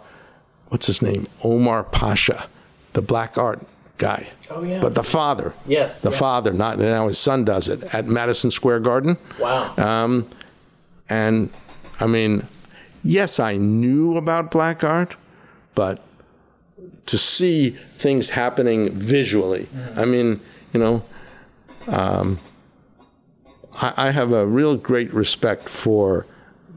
[0.69, 2.47] what's his name, Omar Pasha,
[2.93, 3.61] the black art
[3.99, 4.29] guy.
[4.51, 4.81] Oh, yeah.
[4.81, 5.55] But the father.
[5.67, 6.17] Yes, The yeah.
[6.19, 9.17] father, not now his son does it at Madison Square Garden.
[9.41, 9.75] Wow.
[9.77, 10.29] Um,
[11.09, 11.51] and
[11.99, 12.47] I mean,
[13.03, 15.17] yes, I knew about black art,
[15.75, 16.03] but
[17.07, 20.41] to see things happening visually, I mean,
[20.73, 21.05] you know,
[21.89, 22.39] um,
[23.75, 26.27] I, I have a real great respect for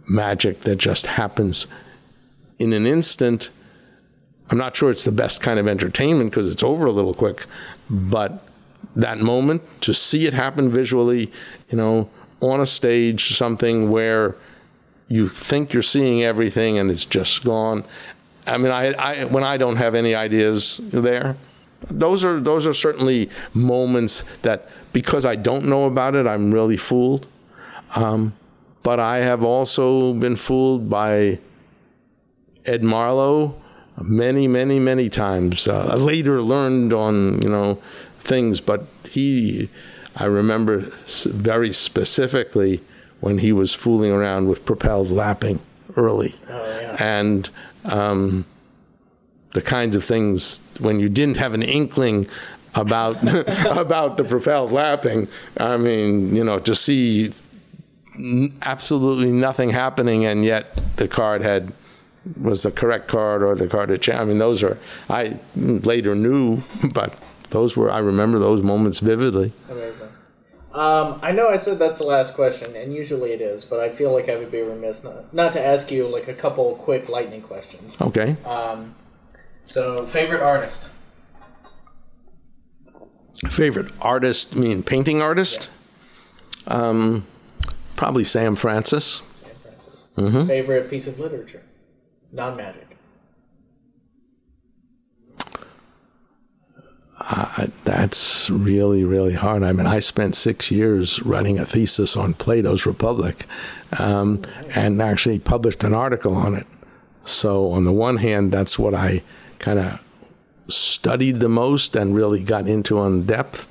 [0.07, 1.67] magic that just happens
[2.57, 3.51] in an instant.
[4.49, 7.45] I'm not sure it's the best kind of entertainment because it's over a little quick,
[7.89, 8.43] but
[8.95, 11.31] that moment to see it happen visually,
[11.69, 12.09] you know,
[12.41, 14.35] on a stage, something where
[15.07, 17.83] you think you're seeing everything and it's just gone.
[18.47, 21.37] I mean, I, I when I don't have any ideas there,
[21.89, 26.77] those are those are certainly moments that because I don't know about it, I'm really
[26.77, 27.27] fooled.
[27.95, 28.33] Um,
[28.83, 31.39] but I have also been fooled by
[32.65, 33.55] Ed Marlo
[34.01, 35.67] many, many, many times.
[35.67, 37.75] Uh, I later learned on you know
[38.17, 39.69] things, but he,
[40.15, 40.91] I remember
[41.25, 42.81] very specifically
[43.19, 45.59] when he was fooling around with propelled lapping
[45.95, 46.95] early, Oh, yeah.
[46.99, 47.49] and.
[47.89, 48.45] Um,
[49.51, 52.27] the kinds of things when you didn't have an inkling
[52.75, 53.15] about
[53.77, 55.27] about the propelled lapping.
[55.57, 57.31] I mean, you know, to see
[58.15, 61.73] n- absolutely nothing happening, and yet the card had
[62.39, 64.21] was the correct card or the card had changed.
[64.21, 64.77] I mean, those are
[65.09, 66.61] I later knew,
[66.93, 67.15] but
[67.49, 69.51] those were I remember those moments vividly.
[69.69, 70.09] Amazing.
[70.73, 73.89] Um, I know I said that's the last question, and usually it is, but I
[73.89, 77.09] feel like I would be remiss not, not to ask you like a couple quick
[77.09, 77.99] lightning questions.
[77.99, 78.93] Okay, Um,
[79.65, 80.91] so, favorite artist?
[83.49, 85.79] favorite artist, I mean painting artist,
[86.67, 87.25] um,
[87.95, 89.21] probably Sam Francis.
[89.31, 90.47] Sam Francis.
[90.47, 91.63] Favorite piece of literature?
[92.31, 92.88] Non magic.
[97.21, 99.61] Uh, that's really, really hard.
[99.61, 103.45] I mean, I spent six years writing a thesis on Plato's Republic
[103.99, 104.41] um,
[104.73, 106.65] and actually published an article on it.
[107.25, 109.21] So, on the one hand, that's what I
[109.59, 110.03] kind of
[110.69, 113.67] studied the most and really got into on depth.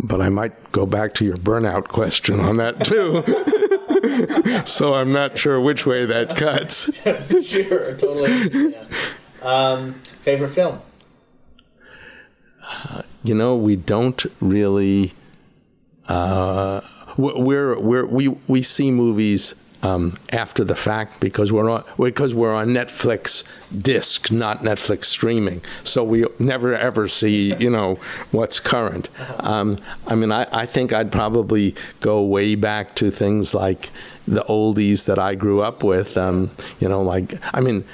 [0.00, 3.22] But I might go back to your burnout question on that too.
[4.66, 6.90] so, I'm not sure which way that cuts.
[7.46, 8.72] sure, totally.
[9.42, 9.48] Yeah.
[9.48, 10.80] Um, favorite film?
[13.24, 15.12] You know, we don't really.
[16.08, 16.80] Uh,
[17.16, 22.54] we're, we're we we see movies um, after the fact because we're on because we're
[22.54, 23.42] on Netflix
[23.76, 25.60] disc, not Netflix streaming.
[25.82, 27.96] So we never ever see you know
[28.30, 29.08] what's current.
[29.40, 33.90] Um, I mean, I, I think I'd probably go way back to things like
[34.26, 36.16] the oldies that I grew up with.
[36.16, 37.84] Um, you know, like I mean,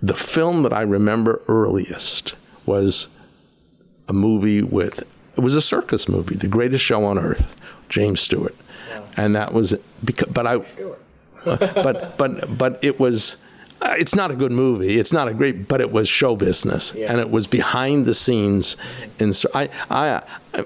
[0.00, 3.08] the film that I remember earliest was
[4.08, 5.00] a movie with
[5.36, 7.54] it was a circus movie, The Greatest Show on Earth,
[7.88, 8.56] James Stewart,
[9.16, 9.74] and that was
[10.04, 10.28] because.
[10.28, 10.56] But I,
[11.44, 13.36] but but but it was.
[13.80, 14.98] Uh, it's not a good movie.
[14.98, 18.76] It's not a great, but it was show business, and it was behind the scenes.
[19.20, 20.22] And so I, I,
[20.52, 20.64] I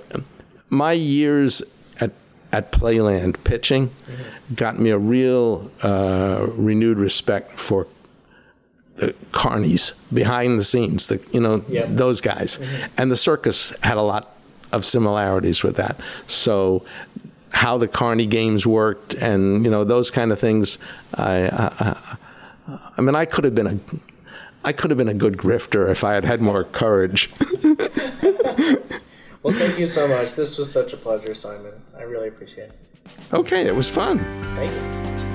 [0.71, 1.63] my years
[2.01, 2.13] at
[2.53, 3.91] at Playland pitching
[4.55, 7.87] got me a real uh, renewed respect for
[9.03, 11.89] Uh, carnies behind the scenes, the you know Yep.
[11.91, 12.93] those guys, mm-hmm.
[12.99, 14.35] and the circus had a lot
[14.73, 15.97] of similarities with that.
[16.27, 16.85] So
[17.53, 20.79] how the carny games worked, and you know those kind of things.
[21.15, 22.17] I, I,
[22.97, 23.79] I mean, I could have been a.
[24.65, 27.31] I could have been a good grifter if I had had more courage.
[29.43, 30.37] Well, thank you so much.
[30.37, 31.73] This was such a pleasure, Simon.
[31.99, 32.79] I really appreciate it.
[33.33, 34.21] okay, it was fun.
[34.55, 35.32] Thank you.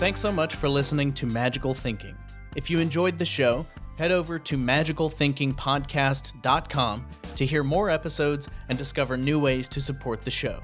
[0.00, 2.16] Thanks so much for listening to Magical Thinking.
[2.56, 3.66] If you enjoyed the show,
[3.98, 7.06] head over to magicalthinkingpodcast.com
[7.36, 10.62] to hear more episodes and discover new ways to support the show.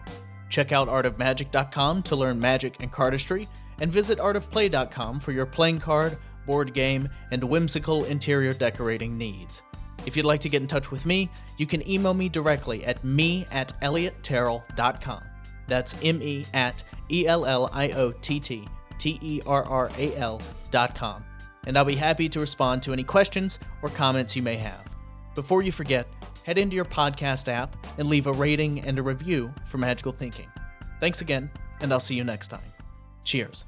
[0.49, 3.47] Check out artofmagic.com to learn magic and cardistry,
[3.79, 9.61] and visit artofplay.com for your playing card, board game, and whimsical interior decorating needs.
[10.07, 13.05] If you'd like to get in touch with me, you can email me directly at
[13.05, 15.25] me at elliottterral.com.
[15.69, 18.67] That's M E at E L L I O T T
[18.99, 20.41] T E R R A L
[20.71, 21.25] dot com.
[21.67, 24.85] And I'll be happy to respond to any questions or comments you may have.
[25.35, 26.07] Before you forget,
[26.45, 30.49] head into your podcast app and leave a rating and a review for Magical Thinking.
[31.01, 31.51] Thanks again,
[31.81, 32.73] and I'll see you next time.
[33.25, 33.65] Cheers.